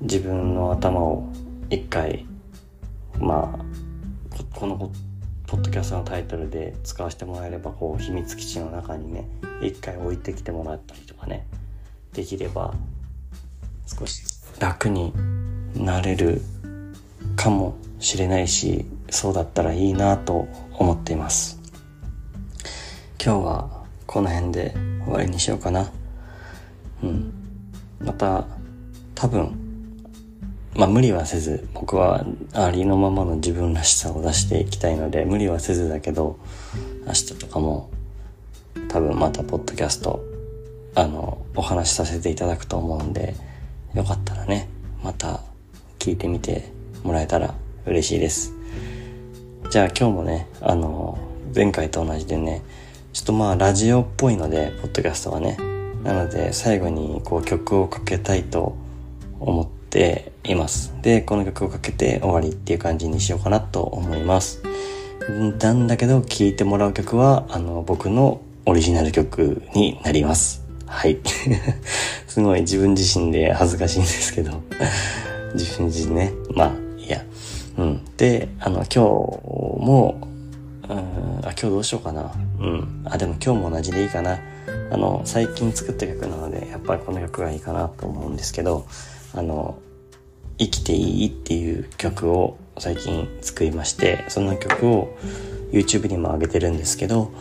[0.00, 1.28] 自分の頭を
[1.70, 2.26] 一回
[3.20, 4.90] まあこの
[5.46, 9.28] ポッドキャストのタイトルで使わせてもらえればこう秘密基地の中にね
[9.62, 11.46] 一回置いてきてもらったりとかね
[12.12, 12.74] できれば
[13.86, 14.22] 少し
[14.58, 15.12] 楽に
[15.74, 16.40] なれる
[17.36, 21.60] かもしれないしそうだったらいいなと思っています。
[23.24, 24.74] 今日はこの辺で
[25.04, 25.90] 終わりにしようかな。
[27.02, 27.32] うん。
[28.00, 28.44] また
[29.14, 29.63] 多分
[30.74, 36.38] まあ無理はせず、僕はありのままの自分らしさを出していきたいので、無理はせずだけど、
[37.06, 37.90] 明日とかも
[38.88, 40.24] 多分またポッドキャスト、
[40.94, 43.34] あの、お話しさせていただくと思うんで、
[43.94, 44.68] よかったらね、
[45.02, 45.40] また
[45.98, 46.72] 聞いてみて
[47.04, 47.54] もらえたら
[47.86, 48.52] 嬉しいです。
[49.70, 51.18] じゃあ今日もね、あの、
[51.54, 52.62] 前回と同じでね、
[53.12, 55.56] ちょっとまあラジオっぽいので、ポッドキャストはね。
[56.04, 58.76] なので最後にこう曲をかけたいと
[59.40, 60.92] 思ってています。
[61.02, 64.60] で、この曲をかけて終わりっていう感じにしようかなと思います。
[65.60, 70.64] なんだけど、聴いてもらう曲は、あの、僕のオリジナル曲になります。
[70.86, 71.18] はい。
[72.26, 74.60] すごい自分自身で恥ずかしいんですけど。
[75.54, 76.32] 自分自身ね。
[76.54, 77.22] まあ、いや。
[77.78, 78.04] うん。
[78.16, 80.16] で、あの、今日も、
[80.88, 81.02] うん、あ、
[81.42, 82.32] 今日どうしようかな。
[82.58, 83.02] うん。
[83.04, 84.40] あ、でも今日も同じでいいかな。
[84.90, 88.86] あの、最近作った曲なので、やっぱりこの曲がいいかなと思うんですけど、
[89.34, 89.78] あの、
[90.58, 95.16] 生きていいっていう曲を最近作りまして、その曲を
[95.72, 97.32] YouTube にも上げてるんですけど、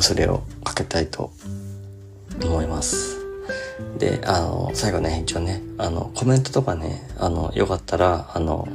[0.00, 1.32] それをかけたいと
[2.42, 3.18] 思います。
[3.98, 8.66] で、あの、最後ね、一応ね、あの、コメントとかね、あの、よかったら、あの、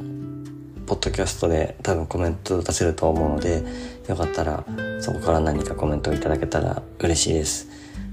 [0.86, 3.64] ポッドキャストで多分コメント出せると思うので、
[4.08, 4.64] よかったら
[5.02, 7.68] そこから何かコメントいただけたら嬉しいです。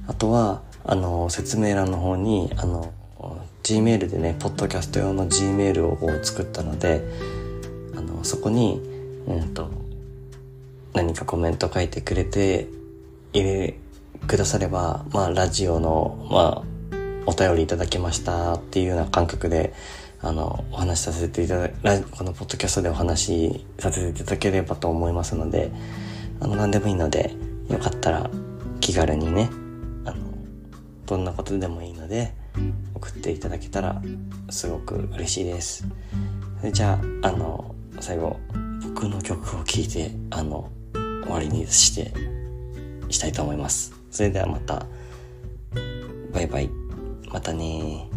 [0.09, 2.93] あとは、あの、説明欄の方に、あの、
[3.63, 7.03] Gmail でね、ポッドキャスト用の Gmail を作ったので、
[7.97, 8.81] あの、そこに、
[9.27, 9.71] うんと、
[10.93, 12.69] 何かコメント書いてくれて、
[13.33, 13.75] 入れ
[14.27, 16.75] くだされば、まあ、ラジオの、まあ、
[17.27, 19.73] お便りいただきましたっていうような感覚で、
[20.21, 25.71] あの、お話しさせていただ、このポッドキャストでお話しさせていただければと思いますので、
[26.41, 27.35] あの、何でもいいので、
[27.71, 28.31] よかったら
[28.81, 29.49] 気軽にね、
[31.07, 32.35] どんなことでもいいので、
[32.95, 34.01] 送っていただけたら
[34.51, 35.87] すごく嬉しいです。
[36.61, 38.39] それじゃあ、あの、最後、
[38.83, 40.71] 僕の曲を聴いて、あの、
[41.25, 42.13] 終わりにして、
[43.11, 43.93] したいと思います。
[44.11, 44.87] それではまた、
[46.33, 46.71] バイバイ。
[47.31, 48.09] またね